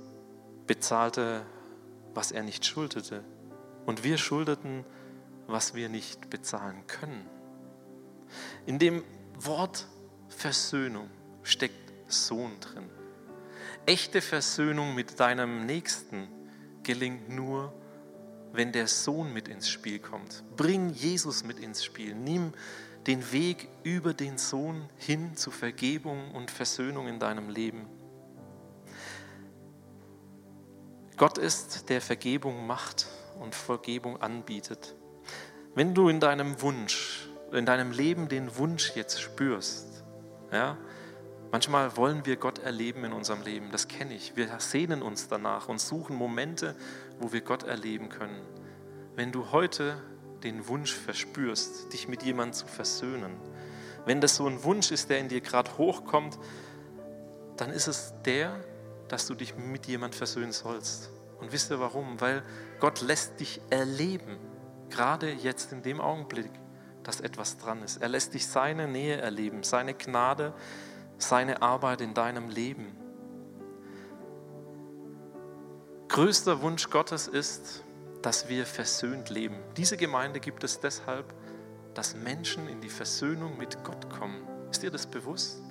bezahlte, 0.68 1.44
was 2.16 2.32
er 2.32 2.42
nicht 2.42 2.66
schuldete. 2.66 3.24
Und 3.86 4.04
wir 4.04 4.18
schuldeten, 4.18 4.84
was 5.46 5.76
wir 5.76 5.90
nicht 5.90 6.30
bezahlen 6.32 6.88
können. 6.88 7.30
In 8.66 8.80
dem 8.80 9.04
Wort 9.38 9.88
Versöhnung 10.28 11.10
steckt 11.44 11.94
Sohn 12.08 12.60
drin. 12.60 12.90
Echte 13.86 14.22
Versöhnung 14.22 14.96
mit 14.96 15.20
deinem 15.20 15.68
Nächsten 15.68 16.28
gelingt 16.82 17.30
nur, 17.30 17.72
wenn 18.54 18.72
der 18.72 18.88
Sohn 18.88 19.34
mit 19.34 19.48
ins 19.48 19.70
Spiel 19.70 20.00
kommt. 20.00 20.44
Bring 20.56 20.90
Jesus 20.92 21.44
mit 21.44 21.60
ins 21.60 21.84
Spiel. 21.84 22.16
Nimm 22.16 22.54
den 23.06 23.32
Weg 23.32 23.68
über 23.84 24.14
den 24.14 24.38
Sohn 24.38 24.90
hin 24.98 25.36
zu 25.36 25.52
Vergebung 25.52 26.32
und 26.32 26.50
Versöhnung 26.50 27.08
in 27.08 27.20
deinem 27.20 27.50
Leben. 27.50 27.86
Gott 31.18 31.38
ist, 31.38 31.90
der 31.90 32.02
Vergebung 32.02 32.68
macht 32.68 33.08
und 33.40 33.56
Vergebung 33.56 34.22
anbietet. 34.22 34.96
Wenn 35.74 35.94
du 35.94 36.10
in 36.10 36.20
deinem 36.20 36.62
Wunsch, 36.62 37.30
in 37.52 37.66
deinem 37.66 37.92
Leben 37.92 38.28
den 38.28 38.58
Wunsch 38.58 38.92
jetzt 38.96 39.22
spürst, 39.22 40.04
ja, 40.52 40.78
manchmal 41.52 41.96
wollen 41.96 42.26
wir 42.26 42.36
Gott 42.36 42.60
erleben 42.60 43.06
in 43.06 43.14
unserem 43.14 43.44
Leben, 43.44 43.72
das 43.72 43.88
kenne 43.88 44.14
ich. 44.14 44.36
Wir 44.36 44.50
sehnen 44.60 45.02
uns 45.02 45.30
danach 45.30 45.70
und 45.70 45.80
suchen 45.80 46.18
Momente, 46.18 46.76
wo 47.20 47.32
wir 47.32 47.42
Gott 47.42 47.64
erleben 47.64 48.10
können. 48.10 48.42
Wenn 49.16 49.32
du 49.32 49.52
heute 49.52 49.98
den 50.44 50.68
Wunsch 50.68 50.94
verspürst, 50.94 51.94
dich 51.94 52.10
mit 52.10 52.24
jemandem 52.24 52.54
zu 52.54 52.68
versöhnen, 52.68 53.38
wenn 54.06 54.20
das 54.20 54.36
so 54.36 54.48
ein 54.48 54.64
Wunsch 54.64 54.92
ist, 54.92 55.10
der 55.10 55.20
in 55.20 55.30
dir 55.30 55.42
gerade 55.42 55.78
hochkommt, 55.78 56.38
dann 57.56 57.72
ist 57.72 57.88
es 57.88 58.14
der, 58.26 58.60
dass 59.08 59.28
du 59.28 59.36
dich 59.36 59.56
mit 59.56 59.88
jemandem 59.88 60.18
versöhnen 60.18 60.52
sollst. 60.52 61.12
Und 61.40 61.52
wisst 61.52 61.72
ihr 61.72 61.80
warum? 61.80 62.20
Weil 62.22 62.44
Gott 62.80 63.02
lässt 63.02 63.40
dich 63.40 63.62
erleben, 63.70 64.38
gerade 64.90 65.32
jetzt 65.32 65.72
in 65.72 65.84
dem 65.84 66.00
Augenblick, 66.00 66.52
dass 67.04 67.22
etwas 67.22 67.58
dran 67.58 67.84
ist. 67.84 68.02
Er 68.02 68.10
lässt 68.10 68.34
dich 68.34 68.48
seine 68.48 68.88
Nähe 68.88 69.18
erleben, 69.18 69.64
seine 69.64 69.94
Gnade, 69.94 70.54
seine 71.18 71.62
Arbeit 71.62 72.02
in 72.02 72.14
deinem 72.14 72.50
Leben. 72.50 72.96
Größter 76.08 76.62
Wunsch 76.62 76.90
Gottes 76.90 77.28
ist, 77.28 77.84
dass 78.22 78.50
wir 78.50 78.66
versöhnt 78.66 79.30
leben. 79.30 79.58
Diese 79.78 79.98
Gemeinde 79.98 80.40
gibt 80.40 80.64
es 80.64 80.80
deshalb, 80.80 81.34
dass 81.94 82.16
Menschen 82.16 82.68
in 82.68 82.82
die 82.82 82.90
Versöhnung 82.90 83.58
mit 83.58 83.84
Gott 83.84 84.10
kommen. 84.10 84.48
Ist 84.72 84.82
dir 84.82 84.92
das 84.92 85.06
bewusst? 85.06 85.62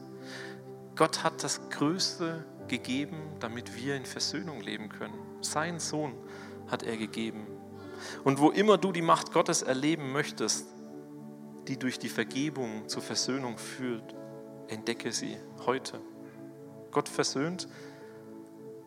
Gott 0.97 1.25
hat 1.25 1.43
das 1.43 1.69
Größte 1.71 2.45
gegeben, 2.69 3.19
damit 3.41 3.77
wir 3.77 3.97
in 3.97 4.07
Versöhnung 4.07 4.61
leben 4.61 4.89
können. 4.89 5.19
Sein 5.41 5.79
Sohn 5.79 6.15
hat 6.69 6.83
er 6.83 6.97
gegeben. 6.97 7.47
Und 8.25 8.41
wo 8.41 8.51
immer 8.51 8.79
du 8.79 8.93
die 8.93 9.03
Macht 9.03 9.33
Gottes 9.33 9.63
erleben 9.63 10.13
möchtest, 10.13 10.67
die 11.69 11.79
durch 11.79 11.99
die 11.99 12.09
Vergebung 12.09 12.89
zur 12.89 13.03
Versöhnung 13.03 13.59
führt, 13.59 14.15
entdecke 14.69 15.13
sie 15.13 15.37
heute. 15.67 16.01
Gott 16.91 17.09
versöhnt 17.09 17.69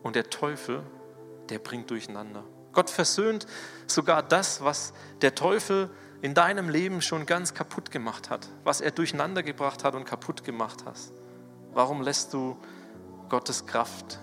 und 0.03 0.15
der 0.15 0.29
Teufel, 0.29 0.83
der 1.49 1.59
bringt 1.59 1.89
durcheinander. 1.89 2.43
Gott 2.71 2.89
versöhnt 2.89 3.47
sogar 3.87 4.21
das, 4.21 4.63
was 4.63 4.93
der 5.21 5.35
Teufel 5.35 5.89
in 6.21 6.33
deinem 6.33 6.69
Leben 6.69 7.01
schon 7.01 7.25
ganz 7.25 7.53
kaputt 7.53 7.91
gemacht 7.91 8.29
hat, 8.29 8.47
was 8.63 8.81
er 8.81 8.91
durcheinander 8.91 9.43
gebracht 9.43 9.83
hat 9.83 9.95
und 9.95 10.05
kaputt 10.05 10.43
gemacht 10.43 10.83
hast. 10.85 11.13
Warum 11.73 12.01
lässt 12.01 12.33
du 12.33 12.57
Gottes 13.29 13.65
Kraft 13.65 14.19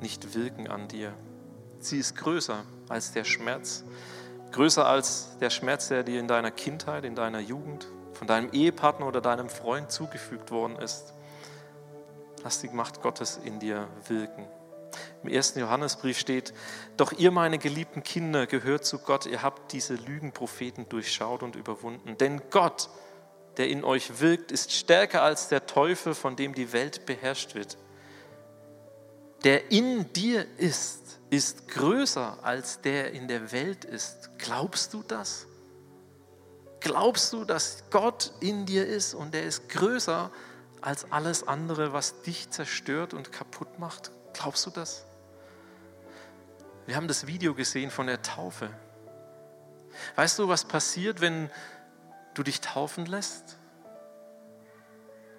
nicht 0.00 0.34
wirken 0.34 0.68
an 0.68 0.88
dir? 0.88 1.12
Sie 1.80 1.98
ist 1.98 2.16
größer 2.16 2.64
als 2.88 3.12
der 3.12 3.24
Schmerz, 3.24 3.84
größer 4.52 4.86
als 4.86 5.36
der 5.40 5.50
Schmerz, 5.50 5.88
der 5.88 6.02
dir 6.02 6.20
in 6.20 6.28
deiner 6.28 6.50
Kindheit, 6.50 7.04
in 7.04 7.14
deiner 7.14 7.40
Jugend, 7.40 7.86
von 8.12 8.26
deinem 8.26 8.50
Ehepartner 8.52 9.06
oder 9.06 9.20
deinem 9.20 9.48
Freund 9.48 9.90
zugefügt 9.90 10.50
worden 10.50 10.76
ist. 10.76 11.14
Lass 12.42 12.60
die 12.60 12.68
Macht 12.68 13.02
Gottes 13.02 13.38
in 13.42 13.60
dir 13.60 13.88
wirken. 14.06 14.46
Im 15.22 15.28
ersten 15.28 15.58
Johannesbrief 15.58 16.18
steht, 16.18 16.54
doch 16.96 17.12
ihr, 17.12 17.30
meine 17.30 17.58
geliebten 17.58 18.02
Kinder, 18.02 18.46
gehört 18.46 18.84
zu 18.84 18.98
Gott, 18.98 19.26
ihr 19.26 19.42
habt 19.42 19.72
diese 19.72 19.94
Lügenpropheten 19.94 20.88
durchschaut 20.88 21.42
und 21.42 21.56
überwunden. 21.56 22.16
Denn 22.18 22.40
Gott, 22.50 22.88
der 23.56 23.68
in 23.68 23.84
euch 23.84 24.20
wirkt, 24.20 24.52
ist 24.52 24.72
stärker 24.72 25.22
als 25.22 25.48
der 25.48 25.66
Teufel, 25.66 26.14
von 26.14 26.36
dem 26.36 26.54
die 26.54 26.72
Welt 26.72 27.06
beherrscht 27.06 27.54
wird. 27.54 27.76
Der 29.44 29.70
in 29.70 30.12
dir 30.12 30.46
ist, 30.58 31.20
ist 31.30 31.68
größer 31.68 32.38
als 32.42 32.80
der 32.80 33.12
in 33.12 33.28
der 33.28 33.52
Welt 33.52 33.84
ist. 33.84 34.30
Glaubst 34.38 34.94
du 34.94 35.02
das? 35.02 35.46
Glaubst 36.80 37.32
du, 37.32 37.44
dass 37.44 37.84
Gott 37.90 38.32
in 38.40 38.66
dir 38.66 38.86
ist 38.86 39.14
und 39.14 39.34
der 39.34 39.44
ist 39.44 39.68
größer 39.68 40.30
als 40.80 41.10
alles 41.10 41.46
andere, 41.46 41.92
was 41.92 42.22
dich 42.22 42.50
zerstört 42.50 43.14
und 43.14 43.32
kaputt 43.32 43.78
macht? 43.78 44.10
Glaubst 44.32 44.64
du 44.66 44.70
das? 44.70 45.04
Wir 46.86 46.96
haben 46.96 47.08
das 47.08 47.26
Video 47.26 47.54
gesehen 47.54 47.90
von 47.90 48.06
der 48.06 48.22
Taufe. 48.22 48.70
Weißt 50.16 50.38
du, 50.38 50.48
was 50.48 50.64
passiert, 50.64 51.20
wenn 51.20 51.50
du 52.34 52.42
dich 52.42 52.60
taufen 52.60 53.06
lässt? 53.06 53.58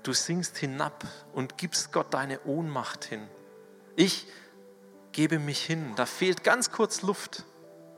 Du 0.04 0.14
singst 0.14 0.58
hinab 0.58 1.06
und 1.34 1.58
gibst 1.58 1.92
Gott 1.92 2.14
deine 2.14 2.42
Ohnmacht 2.42 3.06
hin. 3.06 3.28
Ich 3.96 4.28
gebe 5.12 5.40
mich 5.40 5.64
hin. 5.64 5.94
Da 5.96 6.06
fehlt 6.06 6.44
ganz 6.44 6.72
kurz 6.72 7.02
Luft, 7.02 7.46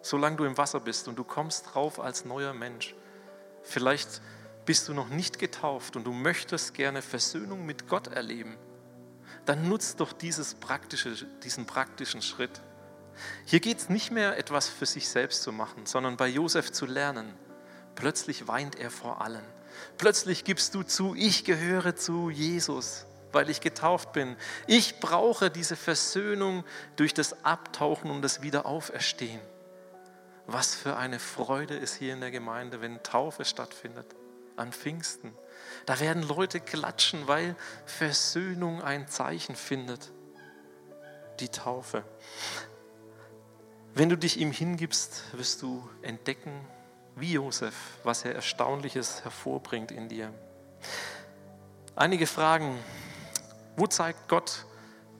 solange 0.01 0.37
du 0.37 0.45
im 0.45 0.57
Wasser 0.57 0.79
bist 0.79 1.07
und 1.07 1.17
du 1.17 1.23
kommst 1.23 1.73
drauf 1.73 1.99
als 1.99 2.25
neuer 2.25 2.53
Mensch. 2.53 2.95
Vielleicht 3.63 4.21
bist 4.65 4.87
du 4.87 4.93
noch 4.93 5.09
nicht 5.09 5.39
getauft 5.39 5.95
und 5.95 6.05
du 6.05 6.13
möchtest 6.13 6.73
gerne 6.73 7.01
Versöhnung 7.01 7.65
mit 7.65 7.87
Gott 7.87 8.07
erleben. 8.07 8.57
Dann 9.45 9.67
nutzt 9.67 9.99
doch 9.99 10.13
dieses 10.13 10.55
praktische, 10.55 11.13
diesen 11.43 11.65
praktischen 11.65 12.21
Schritt. 12.21 12.61
Hier 13.45 13.59
geht 13.59 13.79
es 13.79 13.89
nicht 13.89 14.11
mehr, 14.11 14.37
etwas 14.37 14.67
für 14.67 14.85
sich 14.85 15.09
selbst 15.09 15.43
zu 15.43 15.51
machen, 15.51 15.85
sondern 15.85 16.17
bei 16.17 16.27
Josef 16.27 16.71
zu 16.71 16.85
lernen. 16.85 17.33
Plötzlich 17.95 18.47
weint 18.47 18.75
er 18.75 18.89
vor 18.89 19.21
allen. 19.21 19.43
Plötzlich 19.97 20.43
gibst 20.43 20.75
du 20.75 20.83
zu, 20.83 21.15
ich 21.15 21.43
gehöre 21.43 21.95
zu 21.95 22.29
Jesus, 22.29 23.05
weil 23.31 23.49
ich 23.49 23.61
getauft 23.61 24.13
bin. 24.13 24.35
Ich 24.67 24.99
brauche 24.99 25.49
diese 25.49 25.75
Versöhnung 25.75 26.63
durch 26.95 27.13
das 27.13 27.43
Abtauchen 27.43 28.11
und 28.11 28.21
das 28.21 28.41
Wiederauferstehen. 28.41 29.41
Was 30.47 30.75
für 30.75 30.97
eine 30.97 31.19
Freude 31.19 31.75
ist 31.75 31.95
hier 31.95 32.13
in 32.13 32.21
der 32.21 32.31
Gemeinde, 32.31 32.81
wenn 32.81 33.03
Taufe 33.03 33.45
stattfindet 33.45 34.07
an 34.57 34.71
Pfingsten. 34.71 35.33
Da 35.85 35.99
werden 35.99 36.23
Leute 36.23 36.59
klatschen, 36.59 37.27
weil 37.27 37.55
Versöhnung 37.85 38.81
ein 38.81 39.07
Zeichen 39.07 39.55
findet. 39.55 40.11
Die 41.39 41.49
Taufe. 41.49 42.03
Wenn 43.93 44.09
du 44.09 44.17
dich 44.17 44.39
ihm 44.39 44.51
hingibst, 44.51 45.23
wirst 45.33 45.61
du 45.61 45.87
entdecken, 46.01 46.51
wie 47.15 47.33
Josef, 47.33 47.73
was 48.03 48.23
er 48.23 48.35
Erstaunliches 48.35 49.23
hervorbringt 49.23 49.91
in 49.91 50.07
dir. 50.07 50.33
Einige 51.95 52.25
Fragen. 52.25 52.77
Wo 53.75 53.87
zeigt 53.87 54.27
Gott 54.27 54.65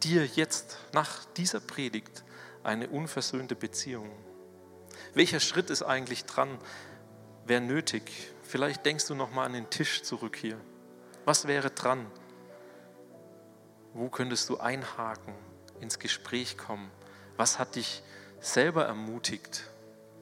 dir 0.03 0.25
jetzt 0.25 0.77
nach 0.93 1.25
dieser 1.37 1.59
Predigt 1.59 2.23
eine 2.63 2.89
unversöhnte 2.89 3.55
Beziehung? 3.55 4.09
Welcher 5.13 5.39
Schritt 5.39 5.69
ist 5.69 5.83
eigentlich 5.83 6.25
dran? 6.25 6.57
Wäre 7.45 7.61
nötig? 7.61 8.11
Vielleicht 8.43 8.85
denkst 8.85 9.07
du 9.07 9.15
noch 9.15 9.31
mal 9.31 9.45
an 9.45 9.53
den 9.53 9.69
Tisch 9.69 10.03
zurück 10.03 10.35
hier. 10.35 10.57
Was 11.25 11.47
wäre 11.47 11.71
dran? 11.71 12.05
Wo 13.93 14.09
könntest 14.09 14.49
du 14.49 14.59
einhaken, 14.59 15.33
ins 15.79 15.99
Gespräch 15.99 16.57
kommen? 16.57 16.91
Was 17.37 17.59
hat 17.59 17.75
dich 17.75 18.03
selber 18.39 18.85
ermutigt, 18.85 19.69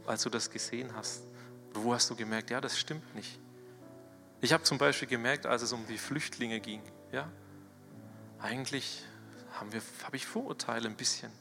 als 0.06 0.24
du 0.24 0.30
das 0.30 0.50
gesehen 0.50 0.96
hast? 0.96 1.24
wo 1.74 1.94
hast 1.94 2.10
du 2.10 2.16
gemerkt, 2.16 2.50
ja, 2.50 2.62
das 2.62 2.78
stimmt 2.78 3.16
nicht? 3.16 3.40
Ich 4.42 4.54
habe 4.54 4.64
zum 4.64 4.78
Beispiel 4.78 5.08
gemerkt, 5.08 5.46
als 5.46 5.62
es 5.62 5.74
um 5.74 5.86
die 5.88 5.98
Flüchtlinge 5.98 6.60
ging, 6.60 6.82
ja, 7.12 7.30
eigentlich 8.42 9.04
habe 9.60 9.82
hab 10.04 10.14
ich 10.14 10.26
Vorurteile 10.26 10.88
ein 10.88 10.96
bisschen. 10.96 11.32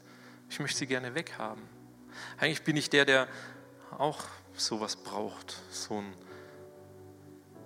Ich 0.51 0.61
möchte 0.61 0.79
sie 0.79 0.87
gerne 0.87 1.15
weghaben. 1.15 1.63
Eigentlich 2.39 2.63
bin 2.63 2.77
ich 2.77 2.91
der, 2.91 3.05
der 3.05 3.29
auch 3.97 4.25
sowas 4.57 4.97
braucht, 4.97 5.61
so 5.71 6.01
ein 6.01 6.15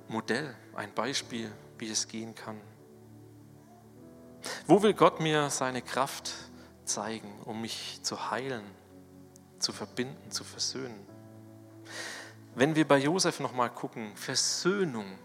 Modell, 0.08 0.54
ein 0.74 0.92
Beispiel, 0.92 1.50
wie 1.78 1.88
es 1.88 2.08
gehen 2.08 2.34
kann. 2.34 2.60
Wo 4.66 4.82
will 4.82 4.94
Gott 4.94 5.20
mir 5.20 5.48
seine 5.50 5.82
Kraft 5.82 6.32
zeigen, 6.84 7.40
um 7.44 7.60
mich 7.60 8.00
zu 8.02 8.30
heilen, 8.30 8.64
zu 9.58 9.72
verbinden, 9.72 10.30
zu 10.30 10.44
versöhnen? 10.44 11.06
Wenn 12.54 12.74
wir 12.74 12.86
bei 12.86 12.98
Josef 12.98 13.40
nochmal 13.40 13.70
gucken, 13.70 14.14
Versöhnung 14.16 15.18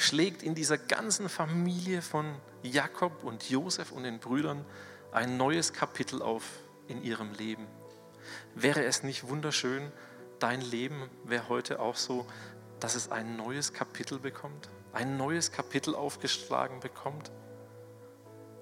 schlägt 0.00 0.42
in 0.42 0.54
dieser 0.54 0.78
ganzen 0.78 1.28
Familie 1.28 2.00
von 2.00 2.34
Jakob 2.62 3.22
und 3.22 3.50
Josef 3.50 3.92
und 3.92 4.04
den 4.04 4.18
Brüdern 4.18 4.64
ein 5.12 5.36
neues 5.36 5.74
Kapitel 5.74 6.22
auf 6.22 6.44
in 6.88 7.02
ihrem 7.02 7.32
Leben. 7.32 7.66
Wäre 8.54 8.82
es 8.84 9.02
nicht 9.02 9.28
wunderschön, 9.28 9.92
dein 10.38 10.62
Leben 10.62 11.10
wäre 11.24 11.50
heute 11.50 11.80
auch 11.80 11.96
so, 11.96 12.26
dass 12.80 12.94
es 12.94 13.12
ein 13.12 13.36
neues 13.36 13.74
Kapitel 13.74 14.18
bekommt, 14.18 14.70
ein 14.94 15.18
neues 15.18 15.52
Kapitel 15.52 15.94
aufgeschlagen 15.94 16.80
bekommt? 16.80 17.30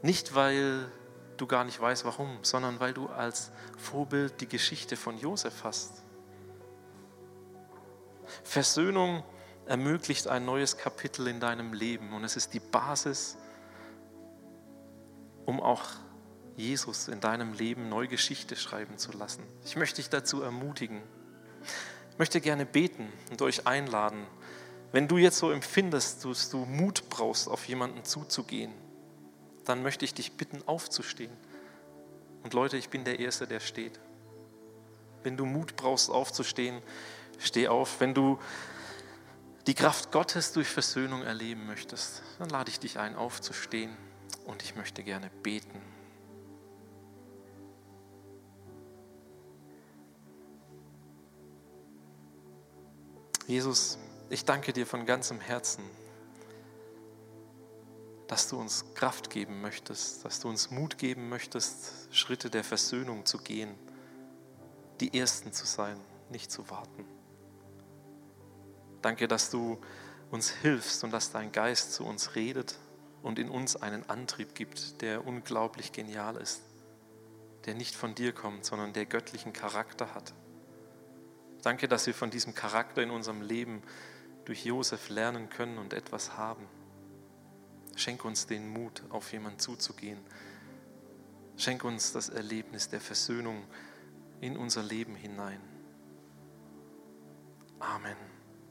Nicht, 0.02 0.34
weil 0.34 0.90
du 1.36 1.46
gar 1.46 1.62
nicht 1.62 1.80
weißt, 1.80 2.04
warum, 2.04 2.38
sondern 2.42 2.80
weil 2.80 2.94
du 2.94 3.06
als 3.06 3.52
Vorbild 3.76 4.40
die 4.40 4.48
Geschichte 4.48 4.96
von 4.96 5.16
Josef 5.16 5.62
hast. 5.62 6.02
Versöhnung 8.42 9.22
ermöglicht 9.68 10.28
ein 10.28 10.44
neues 10.44 10.76
Kapitel 10.76 11.26
in 11.26 11.40
deinem 11.40 11.72
Leben 11.72 12.12
und 12.12 12.24
es 12.24 12.36
ist 12.36 12.54
die 12.54 12.60
Basis, 12.60 13.36
um 15.44 15.60
auch 15.60 15.84
Jesus 16.56 17.08
in 17.08 17.20
deinem 17.20 17.52
Leben 17.52 17.88
neue 17.88 18.08
Geschichte 18.08 18.56
schreiben 18.56 18.98
zu 18.98 19.12
lassen. 19.12 19.44
Ich 19.64 19.76
möchte 19.76 19.96
dich 19.96 20.10
dazu 20.10 20.42
ermutigen. 20.42 21.02
Ich 22.10 22.18
möchte 22.18 22.40
gerne 22.40 22.66
beten 22.66 23.12
und 23.30 23.42
euch 23.42 23.66
einladen, 23.66 24.26
wenn 24.90 25.06
du 25.06 25.18
jetzt 25.18 25.38
so 25.38 25.50
empfindest, 25.50 26.24
dass 26.24 26.50
du 26.50 26.64
Mut 26.64 27.08
brauchst, 27.10 27.46
auf 27.46 27.68
jemanden 27.68 28.04
zuzugehen, 28.04 28.72
dann 29.66 29.82
möchte 29.82 30.04
ich 30.04 30.14
dich 30.14 30.32
bitten, 30.32 30.62
aufzustehen. 30.66 31.36
Und 32.42 32.54
Leute, 32.54 32.78
ich 32.78 32.88
bin 32.88 33.04
der 33.04 33.20
Erste, 33.20 33.46
der 33.46 33.60
steht. 33.60 34.00
Wenn 35.22 35.36
du 35.36 35.44
Mut 35.44 35.76
brauchst, 35.76 36.10
aufzustehen, 36.10 36.80
Steh 37.38 37.68
auf. 37.68 38.00
Wenn 38.00 38.14
du 38.14 38.38
die 39.68 39.74
Kraft 39.74 40.10
Gottes 40.12 40.54
durch 40.54 40.66
Versöhnung 40.66 41.22
erleben 41.22 41.66
möchtest, 41.66 42.22
dann 42.38 42.48
lade 42.48 42.70
ich 42.70 42.80
dich 42.80 42.98
ein, 42.98 43.14
aufzustehen 43.14 43.94
und 44.46 44.62
ich 44.62 44.74
möchte 44.74 45.02
gerne 45.04 45.28
beten. 45.42 45.82
Jesus, 53.46 53.98
ich 54.30 54.46
danke 54.46 54.72
dir 54.72 54.86
von 54.86 55.04
ganzem 55.04 55.38
Herzen, 55.38 55.84
dass 58.26 58.48
du 58.48 58.58
uns 58.58 58.86
Kraft 58.94 59.28
geben 59.28 59.60
möchtest, 59.60 60.24
dass 60.24 60.40
du 60.40 60.48
uns 60.48 60.70
Mut 60.70 60.96
geben 60.96 61.28
möchtest, 61.28 62.08
Schritte 62.10 62.48
der 62.48 62.64
Versöhnung 62.64 63.26
zu 63.26 63.36
gehen, 63.36 63.74
die 65.00 65.18
Ersten 65.18 65.52
zu 65.52 65.66
sein, 65.66 66.00
nicht 66.30 66.50
zu 66.50 66.70
warten. 66.70 67.17
Danke, 69.02 69.28
dass 69.28 69.50
du 69.50 69.78
uns 70.30 70.50
hilfst 70.50 71.04
und 71.04 71.10
dass 71.10 71.30
dein 71.30 71.52
Geist 71.52 71.92
zu 71.92 72.04
uns 72.04 72.34
redet 72.34 72.76
und 73.22 73.38
in 73.38 73.50
uns 73.50 73.76
einen 73.76 74.08
Antrieb 74.08 74.54
gibt, 74.54 75.00
der 75.00 75.26
unglaublich 75.26 75.92
genial 75.92 76.36
ist, 76.36 76.62
der 77.66 77.74
nicht 77.74 77.94
von 77.94 78.14
dir 78.14 78.32
kommt, 78.32 78.64
sondern 78.64 78.92
der 78.92 79.06
göttlichen 79.06 79.52
Charakter 79.52 80.14
hat. 80.14 80.34
Danke, 81.62 81.88
dass 81.88 82.06
wir 82.06 82.14
von 82.14 82.30
diesem 82.30 82.54
Charakter 82.54 83.02
in 83.02 83.10
unserem 83.10 83.42
Leben 83.42 83.82
durch 84.44 84.64
Josef 84.64 85.08
lernen 85.08 85.50
können 85.50 85.78
und 85.78 85.92
etwas 85.92 86.36
haben. 86.36 86.66
Schenk 87.96 88.24
uns 88.24 88.46
den 88.46 88.68
Mut, 88.68 89.02
auf 89.10 89.32
jemanden 89.32 89.58
zuzugehen. 89.58 90.20
Schenk 91.56 91.82
uns 91.82 92.12
das 92.12 92.28
Erlebnis 92.28 92.88
der 92.88 93.00
Versöhnung 93.00 93.64
in 94.40 94.56
unser 94.56 94.84
Leben 94.84 95.16
hinein. 95.16 95.60
Amen. 97.80 98.37